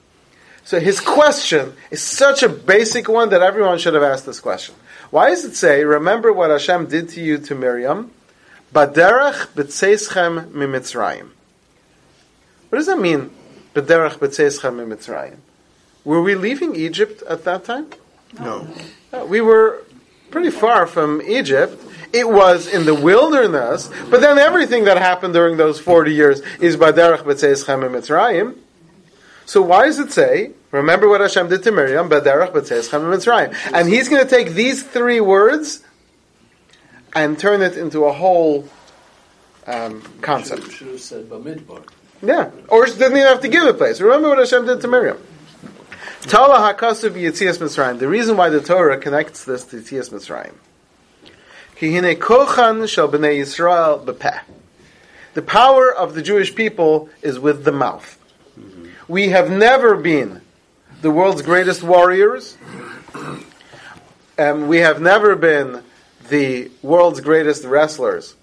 So 0.64 0.80
his 0.80 0.98
question 0.98 1.74
is 1.90 2.00
such 2.00 2.42
a 2.42 2.48
basic 2.48 3.06
one 3.06 3.28
that 3.28 3.42
everyone 3.42 3.78
should 3.78 3.92
have 3.92 4.02
asked 4.02 4.24
this 4.24 4.40
question. 4.40 4.74
Why 5.10 5.28
does 5.28 5.44
it 5.44 5.54
say, 5.56 5.84
"Remember 5.84 6.32
what 6.32 6.50
Hashem 6.50 6.86
did 6.86 7.10
to 7.10 7.20
you 7.20 7.36
to 7.38 7.54
Miriam"? 7.54 8.12
Baderach 8.74 9.48
b'tzeischem 9.48 10.52
Mitzrayim. 10.52 11.35
What 12.68 12.78
does 12.78 12.86
that 12.86 12.98
mean? 12.98 13.30
Baderach 13.74 14.18
b'tzeischem 14.18 14.86
Mitzrayim. 14.86 15.36
Were 16.04 16.22
we 16.22 16.34
leaving 16.34 16.74
Egypt 16.76 17.22
at 17.28 17.44
that 17.44 17.64
time? 17.64 17.88
No. 18.40 18.66
Uh, 19.12 19.26
We 19.26 19.40
were 19.40 19.82
pretty 20.30 20.50
far 20.50 20.86
from 20.86 21.22
Egypt. 21.22 21.82
It 22.12 22.28
was 22.28 22.66
in 22.66 22.86
the 22.86 22.94
wilderness, 22.94 23.90
but 24.10 24.20
then 24.20 24.38
everything 24.38 24.84
that 24.84 24.96
happened 24.96 25.34
during 25.34 25.56
those 25.56 25.78
40 25.80 26.14
years 26.14 26.40
is 26.60 26.76
Baderach 26.76 27.22
B'Tzeis 27.24 27.66
Chem 27.66 27.80
Mitzrayim. 27.80 28.56
So 29.44 29.62
why 29.62 29.86
does 29.86 29.98
it 29.98 30.12
say, 30.12 30.52
remember 30.70 31.08
what 31.08 31.20
Hashem 31.20 31.48
did 31.48 31.62
to 31.64 31.72
Miriam, 31.72 32.08
Baderach 32.08 32.52
B'Tzeis 32.52 32.88
Chem 32.90 33.02
Mitzrayim? 33.02 33.54
And 33.72 33.88
he's 33.88 34.08
going 34.08 34.22
to 34.22 34.30
take 34.30 34.50
these 34.50 34.82
three 34.82 35.20
words 35.20 35.82
and 37.14 37.38
turn 37.38 37.62
it 37.62 37.76
into 37.76 38.04
a 38.04 38.12
whole 38.12 38.68
um, 39.66 40.02
concept. 40.20 40.62
Should, 40.62 40.72
should 40.72 40.88
have 40.88 41.00
said 41.00 41.28
Bamidbar. 41.28 41.86
Yeah. 42.22 42.50
Or 42.68 42.86
she 42.86 42.94
didn't 42.94 43.16
even 43.16 43.28
have 43.28 43.42
to 43.42 43.48
give 43.48 43.64
a 43.64 43.74
place. 43.74 44.00
Remember 44.00 44.30
what 44.30 44.38
Hashem 44.38 44.66
did 44.66 44.80
to 44.80 44.88
Miriam. 44.88 45.18
Tala 46.22 46.74
hakasu 46.74 47.10
b'yitzias 47.10 47.58
Mitzrayim. 47.58 47.98
The 47.98 48.08
reason 48.08 48.36
why 48.36 48.48
the 48.48 48.60
Torah 48.60 48.98
connects 48.98 49.44
this 49.44 49.64
to 49.66 49.76
Yitzias 49.76 50.10
Mitzrayim. 50.10 50.54
Ki 51.76 51.94
hine 51.94 52.16
kochan 52.16 52.88
shel 52.88 53.08
b'nei 53.08 53.40
Yisrael 53.40 54.04
b'peh. 54.04 54.40
The 55.34 55.42
power 55.42 55.92
of 55.92 56.14
the 56.14 56.22
Jewish 56.22 56.54
people 56.54 57.10
is 57.22 57.38
with 57.38 57.64
the 57.64 57.72
mouth. 57.72 58.18
We 59.06 59.28
have 59.28 59.50
never 59.50 59.94
been 59.94 60.40
the 61.02 61.10
world's 61.10 61.42
greatest 61.42 61.82
warriors. 61.82 62.56
And 64.38 64.68
we 64.68 64.78
have 64.78 65.00
never 65.00 65.36
been 65.36 65.82
the 66.28 66.70
world's 66.82 67.20
greatest 67.20 67.64
wrestlers. 67.64 68.34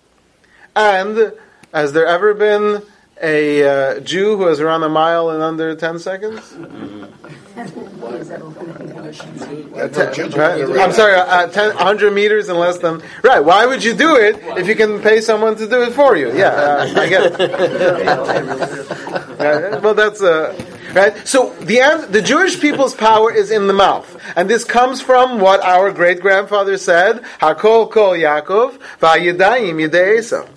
And 0.76 1.34
has 1.74 1.94
there 1.94 2.06
ever 2.06 2.34
been 2.34 2.84
a 3.22 3.64
uh, 3.64 4.00
Jew 4.00 4.38
who 4.38 4.48
has 4.48 4.62
run 4.62 4.84
a 4.84 4.90
mile 4.90 5.30
in 5.32 5.42
under 5.42 5.76
10 5.76 6.00
seconds? 6.00 6.54
Uh, 9.76 9.88
ten- 9.90 10.32
right? 10.32 10.64
I'm 10.80 10.92
sorry, 10.92 11.14
uh, 11.16 11.48
10, 11.48 11.76
100 11.76 12.12
meters 12.12 12.50
in 12.50 12.58
less 12.58 12.80
than. 12.80 13.02
Right, 13.24 13.40
why 13.40 13.66
would 13.66 13.84
you 13.84 13.94
do 13.94 14.16
it 14.16 14.38
if 14.58 14.68
you 14.68 14.76
can 14.76 15.00
pay 15.02 15.22
someone 15.22 15.56
to 15.58 15.68
do 15.68 15.84
it 15.84 15.94
for 15.94 16.16
you? 16.16 16.36
Yeah, 16.36 16.48
uh, 16.50 16.94
I 17.00 17.10
get 17.10 17.40
it. 17.40 17.50
Well, 19.84 19.94
that's. 19.94 20.22
Uh, 20.22 20.56
right? 20.94 21.28
So 21.28 21.54
the, 21.56 22.08
the 22.10 22.22
Jewish 22.22 22.60
people's 22.62 22.96
power 22.96 23.32
is 23.32 23.52
in 23.52 23.68
the 23.68 23.74
mouth. 23.74 24.22
And 24.36 24.50
this 24.50 24.64
comes 24.64 25.02
from 25.02 25.40
what 25.42 25.62
our 25.62 25.92
great 25.92 26.22
grandfather 26.22 26.78
said 26.78 27.24
Hakol 27.42 27.92
Kol 27.92 28.14
Yaakov, 28.14 28.80
Vayidayim 29.00 29.86
Yidei. 29.86 30.48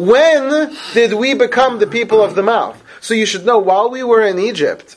When 0.00 0.74
did 0.94 1.12
we 1.12 1.34
become 1.34 1.78
the 1.78 1.86
people 1.86 2.22
of 2.22 2.34
the 2.34 2.42
mouth? 2.42 2.82
So 3.02 3.12
you 3.12 3.26
should 3.26 3.44
know, 3.44 3.58
while 3.58 3.90
we 3.90 4.02
were 4.02 4.22
in 4.22 4.38
Egypt, 4.38 4.96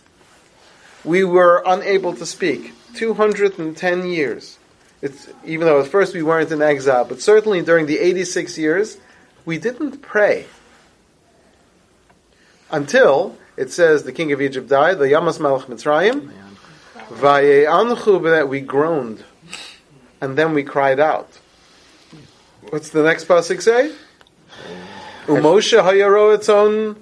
we 1.04 1.26
were 1.26 1.62
unable 1.66 2.14
to 2.16 2.26
speak. 2.26 2.74
210 2.96 4.06
years. 4.08 4.58
It's, 5.02 5.28
even 5.44 5.68
though 5.68 5.82
at 5.82 5.88
first 5.88 6.14
we 6.14 6.24
weren't 6.24 6.54
in 6.54 6.62
exile, 6.62 7.04
but 7.04 7.20
certainly 7.20 7.62
during 7.62 7.86
the 7.86 8.00
86 8.00 8.58
years, 8.58 8.98
we 9.44 9.58
didn't 9.58 10.02
pray. 10.02 10.46
Until 12.72 13.36
it 13.58 13.72
says 13.72 14.04
the 14.04 14.14
king 14.14 14.32
of 14.32 14.42
Egypt 14.42 14.70
died, 14.70 15.00
the 15.00 15.06
Yamas 15.08 15.38
Melech 15.38 15.68
Mitzrayim, 15.68 16.32
b'nei- 17.10 18.48
we 18.48 18.62
groaned, 18.62 19.26
and 20.22 20.38
then 20.38 20.54
we 20.54 20.64
cried 20.64 21.02
out. 21.02 21.40
What's 22.70 22.88
the 22.88 23.04
next 23.04 23.28
pasuk 23.28 23.62
say? 23.62 23.92
Umoshe 25.26 25.82
hayaro 25.82 26.36
its 26.36 26.50
own 26.50 26.96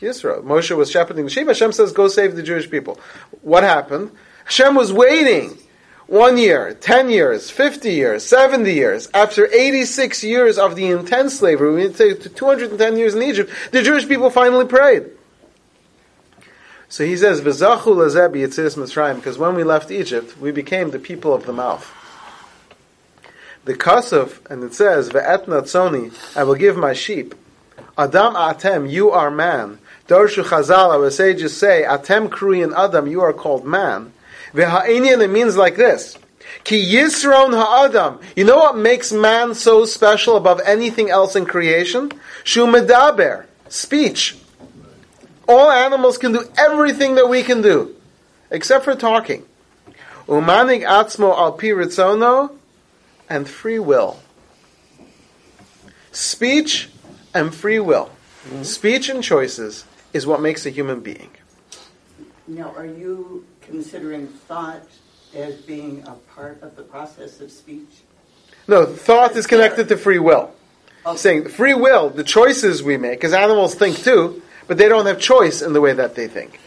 Yisro. 0.00 0.42
Moshe 0.42 0.76
was 0.76 0.90
shepherding 0.90 1.24
the 1.24 1.30
sheep. 1.30 1.46
Hashem 1.46 1.72
says, 1.72 1.92
"Go 1.92 2.08
save 2.08 2.34
the 2.34 2.42
Jewish 2.42 2.70
people." 2.70 2.98
What 3.42 3.62
happened? 3.62 4.10
Hashem 4.44 4.74
was 4.74 4.92
waiting 4.92 5.58
one 6.06 6.36
year, 6.38 6.74
ten 6.80 7.10
years, 7.10 7.50
fifty 7.50 7.92
years, 7.92 8.24
seventy 8.24 8.72
years. 8.74 9.08
After 9.14 9.46
eighty-six 9.52 10.24
years 10.24 10.58
of 10.58 10.74
the 10.74 10.86
intense 10.86 11.38
slavery, 11.38 11.86
we 11.86 11.92
say 11.92 12.14
to 12.14 12.28
two 12.28 12.46
hundred 12.46 12.70
and 12.70 12.78
ten 12.78 12.96
years 12.96 13.14
in 13.14 13.22
Egypt, 13.22 13.52
the 13.70 13.82
Jewish 13.82 14.08
people 14.08 14.30
finally 14.30 14.64
prayed. 14.64 15.04
So 16.88 17.04
he 17.04 17.16
says, 17.16 17.40
"V'zachu 17.40 17.94
lazeh 17.94 18.32
b'yitzis 18.32 18.76
Mitzrayim," 18.76 19.16
because 19.16 19.38
when 19.38 19.54
we 19.54 19.62
left 19.62 19.92
Egypt, 19.92 20.36
we 20.40 20.50
became 20.50 20.90
the 20.90 20.98
people 20.98 21.32
of 21.32 21.46
the 21.46 21.52
mouth. 21.52 21.88
The 23.64 23.74
kasuf, 23.74 24.40
and 24.50 24.64
it 24.64 24.74
says, 24.74 25.10
"Ve'etna 25.10 25.62
tzoni," 25.62 26.12
I 26.36 26.42
will 26.42 26.56
give 26.56 26.76
my 26.76 26.94
sheep. 26.94 27.36
Adam 28.00 28.32
atem, 28.32 28.90
you 28.90 29.10
are 29.10 29.30
man. 29.30 29.78
Darshu 30.08 30.42
Chazal, 30.42 30.94
our 30.94 31.10
sages 31.10 31.54
say, 31.54 31.84
atem 31.86 32.30
kruyin 32.30 32.74
Adam, 32.74 33.06
you 33.06 33.20
are 33.20 33.34
called 33.34 33.66
man. 33.66 34.10
V'ha'inyan, 34.54 35.22
it 35.22 35.28
means 35.28 35.54
like 35.54 35.76
this. 35.76 36.16
Ki 36.64 36.82
yisron 36.94 37.52
ha'adam. 37.52 38.18
You 38.34 38.44
know 38.44 38.56
what 38.56 38.74
makes 38.74 39.12
man 39.12 39.54
so 39.54 39.84
special 39.84 40.36
above 40.36 40.62
anything 40.64 41.10
else 41.10 41.36
in 41.36 41.44
creation? 41.44 42.10
Shu 42.42 42.66
medaber. 42.66 43.44
Speech. 43.68 44.38
All 45.46 45.70
animals 45.70 46.16
can 46.16 46.32
do 46.32 46.44
everything 46.56 47.16
that 47.16 47.28
we 47.28 47.42
can 47.42 47.60
do, 47.60 47.94
except 48.50 48.86
for 48.86 48.94
talking. 48.94 49.44
Umanig 50.26 50.86
atzmo 50.88 51.36
al 51.36 51.52
pi 51.52 51.66
ritzono, 51.66 52.56
and 53.28 53.46
free 53.46 53.78
will. 53.78 54.18
Speech 56.12 56.88
and 57.34 57.54
free 57.54 57.78
will. 57.78 58.10
Mm-hmm. 58.44 58.62
Speech 58.62 59.08
and 59.08 59.22
choices 59.22 59.84
is 60.12 60.26
what 60.26 60.40
makes 60.40 60.66
a 60.66 60.70
human 60.70 61.00
being. 61.00 61.30
Now, 62.46 62.74
are 62.76 62.86
you 62.86 63.46
considering 63.60 64.26
thought 64.26 64.82
as 65.34 65.56
being 65.56 66.02
a 66.06 66.14
part 66.34 66.62
of 66.62 66.74
the 66.76 66.82
process 66.82 67.40
of 67.40 67.50
speech? 67.50 68.02
No, 68.66 68.86
thought 68.86 69.36
is 69.36 69.46
connected 69.46 69.88
to 69.88 69.96
free 69.96 70.18
will. 70.18 70.52
Okay. 71.06 71.16
Saying 71.16 71.48
free 71.48 71.74
will, 71.74 72.10
the 72.10 72.24
choices 72.24 72.82
we 72.82 72.96
make, 72.96 73.20
because 73.20 73.32
animals 73.32 73.74
think 73.74 73.98
too, 73.98 74.42
but 74.66 74.76
they 74.78 74.88
don't 74.88 75.06
have 75.06 75.18
choice 75.18 75.62
in 75.62 75.72
the 75.72 75.80
way 75.80 75.92
that 75.92 76.14
they 76.14 76.28
think. 76.28 76.60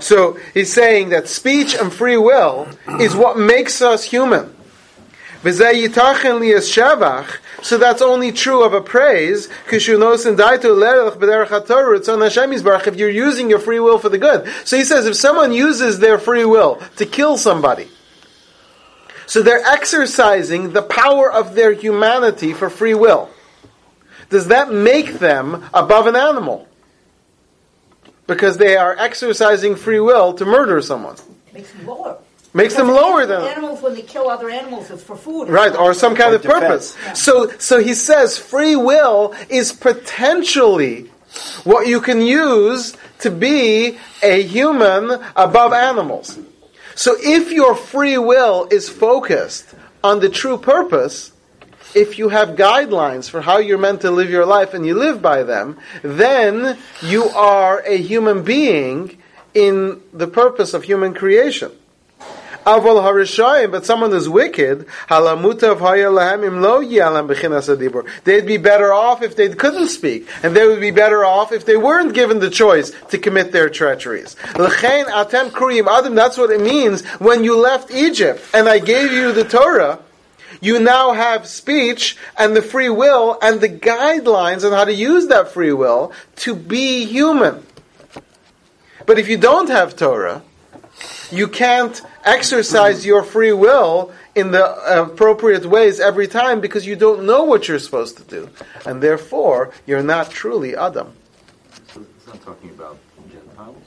So 0.00 0.38
he's 0.52 0.72
saying 0.72 1.08
that 1.10 1.28
speech 1.28 1.74
and 1.74 1.92
free 1.92 2.18
will 2.18 2.68
is 3.00 3.16
what 3.16 3.38
makes 3.38 3.80
us 3.80 4.04
human. 4.04 4.54
So 7.62 7.78
that's 7.78 8.02
only 8.02 8.32
true 8.32 8.62
of 8.64 8.74
a 8.74 8.80
praise. 8.80 9.48
If 9.70 9.86
you're 12.96 13.10
using 13.10 13.50
your 13.50 13.58
free 13.58 13.80
will 13.80 13.98
for 13.98 14.08
the 14.08 14.18
good. 14.18 14.48
So 14.64 14.76
he 14.76 14.84
says, 14.84 15.06
if 15.06 15.16
someone 15.16 15.52
uses 15.52 15.98
their 15.98 16.18
free 16.18 16.44
will 16.44 16.80
to 16.96 17.06
kill 17.06 17.36
somebody, 17.36 17.88
so 19.26 19.42
they're 19.42 19.64
exercising 19.64 20.72
the 20.72 20.82
power 20.82 21.30
of 21.30 21.54
their 21.54 21.72
humanity 21.72 22.54
for 22.54 22.70
free 22.70 22.94
will. 22.94 23.28
Does 24.30 24.48
that 24.48 24.72
make 24.72 25.18
them 25.18 25.64
above 25.72 26.06
an 26.06 26.16
animal? 26.16 26.66
Because 28.26 28.56
they 28.58 28.76
are 28.76 28.96
exercising 28.96 29.76
free 29.76 30.00
will 30.00 30.34
to 30.34 30.44
murder 30.44 30.80
someone. 30.82 31.16
Makes 31.52 31.72
them 31.72 31.86
lower. 31.86 32.18
Makes 32.58 32.74
them 32.74 32.88
lower 32.88 33.24
than 33.24 33.40
animals 33.42 33.80
when 33.80 33.94
they 33.94 34.02
kill 34.02 34.28
other 34.28 34.50
animals. 34.50 34.90
It's 34.90 35.02
for 35.02 35.16
food. 35.16 35.48
Right, 35.48 35.74
or 35.74 35.94
some 35.94 36.14
kind 36.16 36.32
Or 36.32 36.36
of 36.36 36.42
purpose. 36.42 36.94
defense. 36.94 37.22
So, 37.22 37.50
so 37.58 37.80
he 37.80 37.94
says 37.94 38.36
free 38.36 38.74
will 38.74 39.34
is 39.48 39.72
potentially 39.72 41.10
what 41.62 41.86
you 41.86 42.00
can 42.00 42.20
use 42.20 42.96
to 43.20 43.30
be 43.30 43.98
a 44.22 44.42
human 44.42 45.22
above 45.36 45.72
animals. 45.72 46.38
So 46.94 47.14
if 47.20 47.52
your 47.52 47.76
free 47.76 48.18
will 48.18 48.66
is 48.72 48.88
focused 48.88 49.74
on 50.02 50.18
the 50.18 50.28
true 50.28 50.58
purpose, 50.58 51.30
if 51.94 52.18
you 52.18 52.28
have 52.28 52.50
guidelines 52.50 53.30
for 53.30 53.40
how 53.40 53.58
you're 53.58 53.78
meant 53.78 54.00
to 54.00 54.10
live 54.10 54.30
your 54.30 54.46
life 54.46 54.74
and 54.74 54.84
you 54.84 54.94
live 54.94 55.22
by 55.22 55.44
them, 55.44 55.78
then 56.02 56.76
you 57.02 57.24
are 57.30 57.80
a 57.86 57.96
human 57.96 58.42
being 58.42 59.16
in 59.54 60.02
the 60.12 60.26
purpose 60.26 60.74
of 60.74 60.82
human 60.82 61.14
creation. 61.14 61.70
Aval 62.68 63.00
harishayim, 63.02 63.70
but 63.70 63.86
someone 63.86 64.10
who's 64.10 64.28
wicked, 64.28 64.86
halamutav 65.08 65.78
hayalahem 65.78 66.44
im 66.44 66.60
lo 66.60 66.82
yalam 66.82 67.26
bechinas 67.26 67.74
adibur. 67.74 68.06
They'd 68.24 68.44
be 68.44 68.58
better 68.58 68.92
off 68.92 69.22
if 69.22 69.36
they 69.36 69.48
couldn't 69.48 69.88
speak, 69.88 70.28
and 70.42 70.54
they 70.54 70.66
would 70.66 70.80
be 70.80 70.90
better 70.90 71.24
off 71.24 71.50
if 71.50 71.64
they 71.64 71.78
weren't 71.78 72.12
given 72.12 72.40
the 72.40 72.50
choice 72.50 72.92
to 73.08 73.16
commit 73.16 73.52
their 73.52 73.70
treacheries. 73.70 74.36
L'chein 74.58 75.06
atem 75.06 75.48
kriyim 75.50 75.86
adam. 75.86 76.14
That's 76.14 76.36
what 76.36 76.50
it 76.50 76.60
means 76.60 77.04
when 77.18 77.42
you 77.42 77.58
left 77.58 77.90
Egypt, 77.90 78.44
and 78.52 78.68
I 78.68 78.80
gave 78.80 79.12
you 79.12 79.32
the 79.32 79.44
Torah. 79.44 80.00
You 80.60 80.78
now 80.80 81.12
have 81.12 81.46
speech 81.46 82.16
and 82.36 82.54
the 82.54 82.62
free 82.62 82.90
will 82.90 83.38
and 83.40 83.60
the 83.60 83.68
guidelines 83.68 84.64
on 84.66 84.72
how 84.72 84.84
to 84.84 84.92
use 84.92 85.28
that 85.28 85.52
free 85.52 85.72
will 85.72 86.12
to 86.36 86.54
be 86.54 87.06
human. 87.06 87.64
But 89.06 89.18
if 89.18 89.28
you 89.28 89.38
don't 89.38 89.68
have 89.70 89.96
Torah, 89.96 90.42
you 91.30 91.48
can't 91.48 92.00
exercise 92.24 93.04
your 93.04 93.22
free 93.22 93.52
will 93.52 94.12
in 94.34 94.50
the 94.50 95.00
appropriate 95.00 95.66
ways 95.66 96.00
every 96.00 96.28
time 96.28 96.60
because 96.60 96.86
you 96.86 96.96
don't 96.96 97.24
know 97.24 97.44
what 97.44 97.68
you're 97.68 97.78
supposed 97.78 98.16
to 98.18 98.24
do. 98.24 98.48
And 98.86 99.02
therefore, 99.02 99.72
you're 99.86 100.02
not 100.02 100.30
truly 100.30 100.76
Adam. 100.76 101.12
So 101.92 102.04
it's 102.16 102.26
not 102.26 102.40
talking 102.42 102.70
about 102.70 102.98
Gentiles. 103.30 103.82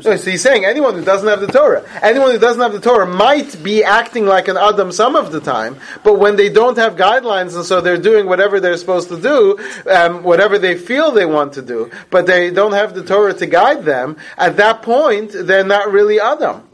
So 0.00 0.16
he's 0.16 0.42
saying 0.42 0.64
anyone 0.64 0.94
who 0.94 1.04
doesn't 1.04 1.28
have 1.28 1.40
the 1.40 1.46
Torah, 1.46 1.84
anyone 2.02 2.32
who 2.32 2.38
doesn't 2.38 2.60
have 2.60 2.72
the 2.72 2.80
Torah 2.80 3.06
might 3.06 3.62
be 3.62 3.82
acting 3.82 4.26
like 4.26 4.48
an 4.48 4.56
Adam 4.56 4.92
some 4.92 5.16
of 5.16 5.32
the 5.32 5.40
time, 5.40 5.76
but 6.02 6.18
when 6.18 6.36
they 6.36 6.48
don't 6.48 6.76
have 6.76 6.96
guidelines 6.96 7.54
and 7.56 7.64
so 7.64 7.80
they're 7.80 7.96
doing 7.96 8.26
whatever 8.26 8.60
they're 8.60 8.76
supposed 8.76 9.08
to 9.08 9.20
do, 9.20 9.58
um, 9.88 10.22
whatever 10.22 10.58
they 10.58 10.76
feel 10.76 11.12
they 11.12 11.24
want 11.24 11.54
to 11.54 11.62
do, 11.62 11.90
but 12.10 12.26
they 12.26 12.50
don't 12.50 12.72
have 12.72 12.94
the 12.94 13.04
Torah 13.04 13.32
to 13.34 13.46
guide 13.46 13.84
them, 13.84 14.16
at 14.36 14.56
that 14.58 14.82
point, 14.82 15.30
they're 15.32 15.64
not 15.64 15.90
really 15.90 16.20
Adam. 16.20 16.65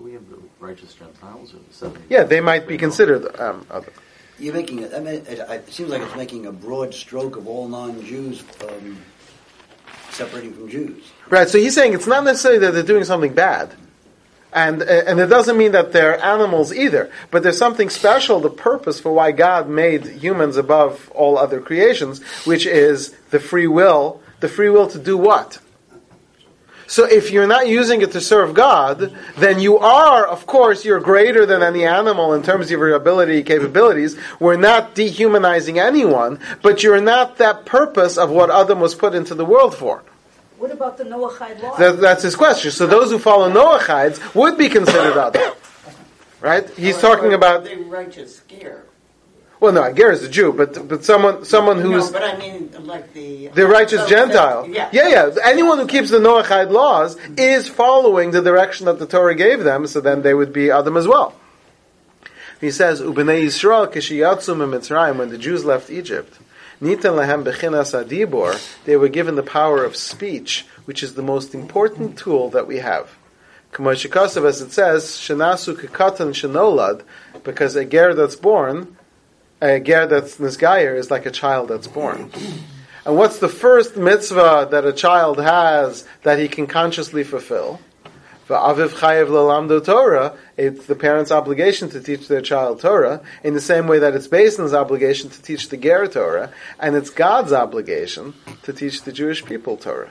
We 0.63 0.69
have 0.69 0.77
the 0.77 0.83
righteous 0.83 0.95
Gentiles 0.95 1.55
or 1.55 1.59
the 1.59 1.75
seven. 1.75 2.03
Yeah, 2.09 2.25
they 2.25 2.41
might 2.41 2.67
be 2.67 2.79
considered 2.79 3.39
um, 3.41 3.67
Adam. 3.71 3.93
You're 4.39 4.55
making 4.55 4.81
it. 4.81 4.95
I 4.95 5.01
mean, 5.01 5.15
it, 5.27 5.39
it 5.39 5.73
seems 5.73 5.91
like 5.91 6.03
it's 6.03 6.17
making 6.17 6.47
a 6.47 6.53
broad 6.53 6.95
stroke 6.95 7.37
of 7.37 7.47
all 7.47 7.69
non-Jews 7.69 8.43
um, 8.69 8.99
separating 10.11 10.53
from 10.55 10.69
Jews. 10.69 11.05
Right, 11.29 11.49
so 11.49 11.59
he's 11.59 11.75
saying 11.75 11.95
it's 11.95 12.07
not 12.07 12.25
necessarily 12.25 12.61
that 12.61 12.73
they're 12.73 12.83
doing 12.83 13.05
something 13.05 13.35
bad. 13.35 13.75
And, 14.55 14.83
and 14.83 15.19
it 15.19 15.29
doesn't 15.29 15.57
mean 15.57 15.73
that 15.73 15.93
they're 15.93 16.23
animals 16.23 16.75
either, 16.75 17.11
but 17.31 17.43
there's 17.43 17.57
something 17.57 17.89
special, 17.89 18.39
the 18.39 18.51
purpose 18.51 19.01
for 19.01 19.11
why 19.11 19.33
God 19.33 19.67
made 19.67 20.05
humans 20.05 20.59
above 20.59 21.11
all 21.15 21.39
other 21.39 21.59
creations, 21.59 22.23
which 22.45 22.67
is 22.67 23.13
the 23.31 23.41
free 23.41 23.67
will, 23.67 24.21
the 24.41 24.49
free 24.49 24.69
will 24.69 24.89
to 24.89 24.99
do 24.99 25.17
what? 25.17 25.59
So 26.93 27.07
if 27.07 27.31
you're 27.31 27.47
not 27.47 27.69
using 27.69 28.03
it 28.03 28.13
to 28.13 28.21
serve 28.21 28.53
God, 28.53 29.17
then 29.39 29.59
you 29.61 29.79
are, 29.79 30.27
of 30.27 30.45
course, 30.45 30.85
you're 30.85 31.01
greater 31.01 31.47
than 31.47 31.63
any 31.63 31.87
animal 31.87 32.35
in 32.35 32.43
terms 32.43 32.67
of 32.67 32.73
your 32.73 32.93
ability, 32.93 33.45
capabilities. 33.45 34.15
We're 34.39 34.59
not 34.59 34.95
dehumanizing 34.95 35.79
anyone, 35.79 36.39
but 36.61 36.83
you're 36.83 37.01
not 37.01 37.39
that 37.39 37.65
purpose 37.65 38.19
of 38.19 38.29
what 38.29 38.51
Adam 38.51 38.79
was 38.79 38.95
put 38.95 39.15
into 39.15 39.35
the 39.35 39.47
world 39.47 39.75
for. 39.75 40.03
What 40.59 40.71
about 40.71 40.99
the 40.99 41.05
Noahide 41.05 41.63
law? 41.63 41.79
That, 41.79 41.99
that's 41.99 42.25
his 42.25 42.37
question. 42.37 42.71
So 42.71 42.87
those 42.87 43.11
who 43.11 43.19
follow 43.19 43.51
Noachides 43.51 44.35
would 44.35 44.59
be 44.59 44.69
considered 44.69 45.17
Adam. 45.17 45.55
Right? 46.43 46.69
He's 46.77 46.99
talking 46.99 47.33
about, 47.33 47.65
the 47.65 47.77
righteous 47.77 48.37
scare. 48.37 48.85
Well 49.63 49.73
no, 49.73 49.93
Ger 49.93 50.11
is 50.11 50.25
a 50.25 50.29
Jew, 50.29 50.53
but, 50.53 50.89
but 50.89 51.05
someone, 51.05 51.45
someone 51.45 51.79
who's, 51.79 52.11
no, 52.11 52.19
but 52.19 52.25
I 52.25 52.37
mean 52.37 52.71
like 52.85 53.15
the 53.15 53.47
the 53.49 53.65
righteous 53.65 54.01
oh, 54.03 54.09
Gentile. 54.09 54.69
Yeah. 54.69 54.89
yeah, 54.93 55.09
yeah. 55.09 55.37
Anyone 55.45 55.79
who 55.79 55.87
keeps 55.87 56.11
the 56.11 56.19
Noachide 56.19 56.73
laws 56.73 57.17
is 57.39 57.69
following 57.69 58.33
the 58.33 58.43
direction 58.43 58.87
that 58.87 58.99
the 58.99 59.07
Torah 59.07 59.37
gave 59.37 59.63
them, 59.63 59.87
so 59.87 60.01
then 60.01 60.23
they 60.23 60.35
would 60.35 60.53
be 60.53 60.73
Adam 60.73 60.97
as 60.97 61.07
well. 61.07 61.37
He 62.61 62.73
says, 62.73 63.01
"Ubenei 63.01 63.45
Yisrael 63.45 63.87
kishiyatzu 63.87 64.57
Mitzrayim." 64.57 65.19
When 65.19 65.31
the 65.31 65.39
Jews 65.39 65.65
left 65.65 65.91
Egypt, 65.91 66.41
nitan 66.81 67.15
lahem 67.15 67.45
bechinas 67.45 67.95
adibor. 67.95 68.61
They 68.85 68.97
were 68.97 69.09
given 69.09 69.37
the 69.37 69.45
power 69.45 69.85
of 69.85 69.95
speech, 69.95 70.67
which 70.87 71.05
is 71.05 71.15
the 71.15 71.23
most 71.23 71.55
important 71.55 72.19
tool 72.19 72.51
that 72.51 72.67
we 72.67 72.79
have. 72.79 73.17
Kamoshikasav, 73.73 74.45
as 74.45 74.61
it 74.61 74.73
says, 74.73 75.05
shenasu 75.05 75.77
kekatan 75.77 76.35
shenolad, 76.35 77.03
because 77.45 77.77
a 77.77 77.85
ger 77.85 78.13
that's 78.13 78.37
born, 78.37 78.97
a 79.63 79.79
ger 79.79 80.07
that's 80.07 80.37
nisgayer 80.39 80.99
is 80.99 81.11
like 81.11 81.25
a 81.25 81.31
child 81.31 81.69
that's 81.69 81.87
born. 81.87 82.31
And 83.07 83.17
what's 83.17 83.39
the 83.39 83.49
first 83.49 83.97
mitzvah 83.97 84.69
that 84.71 84.85
a 84.85 84.93
child 84.93 85.39
has 85.41 86.07
that 86.23 86.39
he 86.39 86.49
can 86.49 86.67
consciously 86.67 87.25
fulfill? 87.25 87.81
Aviv 88.49 88.89
chayev 88.89 89.29
lelamdo 89.29 89.83
Torah. 89.83 90.37
It's 90.59 90.85
the 90.85 90.95
parent's 90.95 91.31
obligation 91.31 91.89
to 91.91 92.01
teach 92.01 92.29
their 92.29 92.43
child 92.43 92.81
Torah 92.81 93.23
in 93.43 93.55
the 93.55 93.63
same 93.63 93.87
way 93.87 93.99
that 94.01 94.15
it's 94.15 94.29
Beis 94.29 94.59
Din's 94.59 94.75
obligation 94.75 95.31
to 95.31 95.41
teach 95.41 95.71
the 95.71 95.79
Ger 95.79 96.07
Torah, 96.07 96.53
and 96.79 96.95
it's 96.95 97.09
God's 97.09 97.53
obligation 97.55 98.35
to 98.65 98.75
teach 98.75 99.05
the 99.05 99.13
Jewish 99.13 99.43
people 99.43 99.79
Torah. 99.79 100.11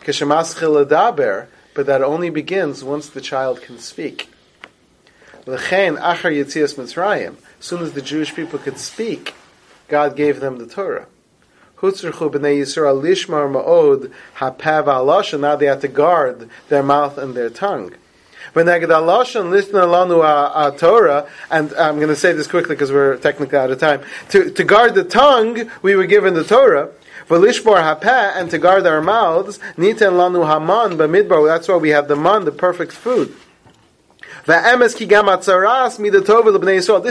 Keshemas 0.00 0.54
ledaber, 0.54 1.46
but 1.72 1.86
that 1.86 2.02
only 2.02 2.28
begins 2.28 2.84
once 2.84 3.08
the 3.08 3.22
child 3.22 3.62
can 3.62 3.78
speak. 3.78 4.28
L'chein 5.46 5.96
achar 5.96 6.30
yitzias 6.30 6.74
Mitzrayim. 6.74 7.36
As 7.62 7.68
soon 7.68 7.82
as 7.82 7.92
the 7.92 8.02
Jewish 8.02 8.34
people 8.34 8.58
could 8.58 8.76
speak, 8.76 9.34
God 9.86 10.16
gave 10.16 10.40
them 10.40 10.58
the 10.58 10.66
Torah. 10.66 11.06
Hutzerchu 11.76 12.28
b'nei 12.28 12.60
Yisrael 12.60 13.00
lishmar 13.00 13.48
ma'od 13.48 14.12
hapav 14.38 14.86
alashon. 14.86 15.38
Now 15.38 15.54
they 15.54 15.66
had 15.66 15.80
to 15.82 15.86
guard 15.86 16.50
their 16.70 16.82
mouth 16.82 17.18
and 17.18 17.36
their 17.36 17.50
tongue. 17.50 17.94
Torah. 18.52 21.28
And 21.52 21.72
I'm 21.74 21.96
going 21.96 22.08
to 22.08 22.16
say 22.16 22.32
this 22.32 22.48
quickly 22.48 22.74
because 22.74 22.90
we're 22.90 23.16
technically 23.18 23.58
out 23.58 23.70
of 23.70 23.78
time. 23.78 24.02
To, 24.30 24.50
to 24.50 24.64
guard 24.64 24.96
the 24.96 25.04
tongue, 25.04 25.70
we 25.82 25.94
were 25.94 26.06
given 26.06 26.34
the 26.34 26.42
Torah. 26.42 26.90
V'lishmor 27.28 27.80
hapeh, 27.80 28.32
and 28.34 28.50
to 28.50 28.58
guard 28.58 28.84
our 28.88 29.00
mouths, 29.00 29.60
niten 29.76 30.18
lanu 30.18 30.44
haman 30.52 30.98
b'midbar. 30.98 31.46
That's 31.46 31.68
why 31.68 31.76
we 31.76 31.90
have 31.90 32.08
the 32.08 32.16
man, 32.16 32.44
the 32.44 32.50
perfect 32.50 32.90
food. 32.90 33.36
This 34.44 34.64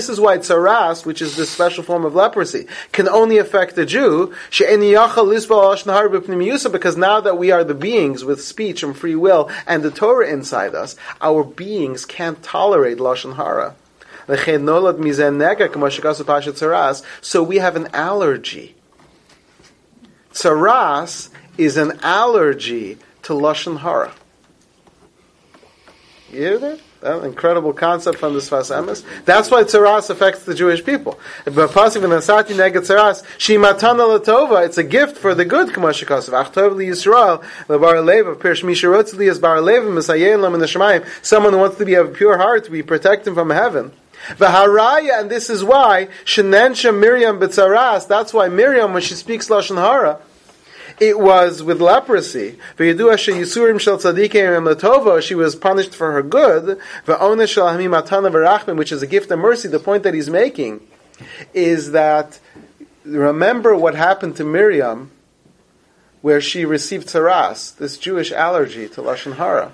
is 0.09 0.19
why 0.19 0.37
tzaras, 0.37 1.05
which 1.05 1.21
is 1.21 1.37
this 1.37 1.49
special 1.49 1.83
form 1.83 2.03
of 2.03 2.13
leprosy, 2.13 2.67
can 2.91 3.07
only 3.07 3.37
affect 3.37 3.77
a 3.77 3.85
Jew. 3.85 4.33
Because 4.49 4.75
now 6.97 7.21
that 7.21 7.37
we 7.37 7.51
are 7.51 7.63
the 7.63 7.73
beings 7.73 8.25
with 8.25 8.43
speech 8.43 8.83
and 8.83 8.97
free 8.97 9.15
will 9.15 9.49
and 9.65 9.81
the 9.81 9.91
Torah 9.91 10.27
inside 10.29 10.75
us, 10.75 10.97
our 11.21 11.45
beings 11.45 12.05
can't 12.05 12.43
tolerate 12.43 12.97
lashon 12.97 13.37
hara. 13.37 13.75
So 17.21 17.43
we 17.43 17.57
have 17.57 17.75
an 17.75 17.87
allergy. 17.93 18.75
Tzaras 20.33 21.29
is 21.57 21.77
an 21.77 21.99
allergy 22.03 22.97
to 23.23 23.33
lashon 23.33 23.79
hara. 23.79 24.13
You 26.29 26.39
hear 26.39 26.59
that? 26.59 26.79
An 27.03 27.25
incredible 27.25 27.73
concept 27.73 28.19
from 28.19 28.33
the 28.33 28.39
Sfas 28.39 28.69
Emes. 28.69 29.03
That's 29.25 29.49
why 29.49 29.63
tzaras 29.63 30.11
affects 30.11 30.43
the 30.43 30.53
Jewish 30.53 30.85
people. 30.85 31.19
But 31.45 31.71
pasuk 31.71 32.03
v'nasati 32.03 32.53
neged 32.53 32.81
tzaras 32.81 33.23
shimatana 33.39 34.19
latova. 34.19 34.63
It's 34.67 34.77
a 34.77 34.83
gift 34.83 35.17
for 35.17 35.33
the 35.33 35.43
good. 35.43 35.69
Kamashikasav 35.69 36.29
achtov 36.29 36.75
li 36.75 36.85
Yisrael 36.85 37.43
lebar 37.67 38.05
lev 38.05 38.27
of 38.27 38.37
Pirsh 38.37 38.63
Misharotz 38.63 39.15
li 39.15 39.27
as 39.29 39.39
bar 39.39 39.61
lev 39.61 39.81
misayein 39.81 40.41
lam 40.41 40.53
in 40.53 40.59
the 40.59 40.67
Shemayim. 40.67 41.03
Someone 41.23 41.53
who 41.53 41.59
wants 41.59 41.79
to 41.79 41.85
be 41.85 41.95
of 41.95 42.11
a 42.11 42.13
pure 42.13 42.37
heart 42.37 42.65
to 42.65 42.71
be 42.71 42.83
protected 42.83 43.33
from 43.33 43.49
heaven. 43.49 43.91
V'haraya, 44.35 45.21
and 45.21 45.31
this 45.31 45.49
is 45.49 45.63
why 45.63 46.07
shenensha 46.23 46.95
Miriam 46.95 47.39
b'tzaras. 47.39 48.07
That's 48.07 48.31
why 48.31 48.47
Miriam, 48.47 48.93
when 48.93 49.01
she 49.01 49.15
speaks 49.15 49.49
lashon 49.49 49.77
hara, 49.77 50.19
it 51.01 51.19
was 51.19 51.63
with 51.63 51.81
leprosy. 51.81 52.57
She 52.77 52.93
was 55.35 55.55
punished 55.55 55.95
for 55.95 56.11
her 56.11 56.21
good. 56.21 56.79
Which 58.77 58.91
is 58.91 59.01
a 59.01 59.07
gift 59.07 59.31
of 59.31 59.39
mercy. 59.39 59.67
The 59.67 59.79
point 59.79 60.03
that 60.03 60.13
he's 60.13 60.29
making 60.29 60.87
is 61.55 61.91
that 61.93 62.39
remember 63.03 63.75
what 63.75 63.95
happened 63.95 64.35
to 64.35 64.43
Miriam, 64.43 65.09
where 66.21 66.39
she 66.39 66.65
received 66.65 67.07
tzaras, 67.07 67.75
this 67.77 67.97
Jewish 67.97 68.31
allergy 68.31 68.87
to 68.89 69.01
lashon 69.01 69.37
hara. 69.37 69.71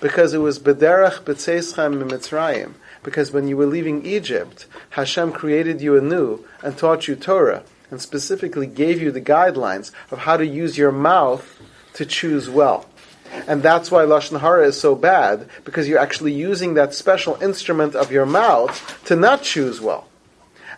because 0.00 0.32
it 0.32 0.38
was 0.38 0.58
Bederach 0.58 1.20
B'Tzeschem 1.24 2.02
Mitzrayim. 2.08 2.72
Because 3.02 3.30
when 3.30 3.46
you 3.46 3.58
were 3.58 3.66
leaving 3.66 4.06
Egypt, 4.06 4.66
Hashem 4.90 5.32
created 5.32 5.82
you 5.82 5.98
anew 5.98 6.44
and 6.62 6.76
taught 6.78 7.06
you 7.08 7.14
Torah, 7.14 7.62
and 7.90 8.00
specifically 8.00 8.66
gave 8.66 9.00
you 9.00 9.10
the 9.10 9.20
guidelines 9.20 9.90
of 10.10 10.18
how 10.18 10.36
to 10.36 10.46
use 10.46 10.76
your 10.76 10.92
mouth 10.92 11.60
to 11.94 12.06
choose 12.06 12.48
well. 12.48 12.86
And 13.46 13.62
that's 13.62 13.90
why 13.90 14.04
Lashon 14.04 14.40
Hara 14.40 14.66
is 14.66 14.80
so 14.80 14.94
bad, 14.94 15.48
because 15.64 15.88
you're 15.88 15.98
actually 15.98 16.32
using 16.32 16.74
that 16.74 16.94
special 16.94 17.36
instrument 17.42 17.94
of 17.94 18.12
your 18.12 18.26
mouth 18.26 19.02
to 19.06 19.16
not 19.16 19.42
choose 19.42 19.80
well. 19.80 20.06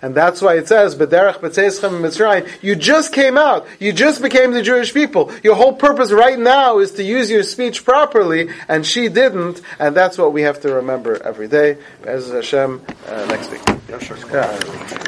And 0.00 0.14
that's 0.14 0.40
why 0.40 0.54
it 0.54 0.68
says, 0.68 0.94
"B'derech 0.94 1.40
b'tzeischem 1.40 2.00
Mitzrayim." 2.00 2.48
You 2.62 2.76
just 2.76 3.12
came 3.12 3.36
out. 3.36 3.66
You 3.80 3.92
just 3.92 4.22
became 4.22 4.52
the 4.52 4.62
Jewish 4.62 4.94
people. 4.94 5.32
Your 5.42 5.56
whole 5.56 5.72
purpose 5.72 6.12
right 6.12 6.38
now 6.38 6.78
is 6.78 6.92
to 6.92 7.02
use 7.02 7.30
your 7.30 7.42
speech 7.42 7.84
properly, 7.84 8.48
and 8.68 8.86
she 8.86 9.08
didn't. 9.08 9.60
And 9.80 9.96
that's 9.96 10.16
what 10.16 10.32
we 10.32 10.42
have 10.42 10.60
to 10.60 10.72
remember 10.72 11.20
every 11.22 11.48
day. 11.48 11.78
Be'ez 12.02 12.30
Hashem, 12.30 12.80
uh, 13.08 13.26
next 13.26 13.50
week. 13.50 13.62
Yeah. 14.32 15.07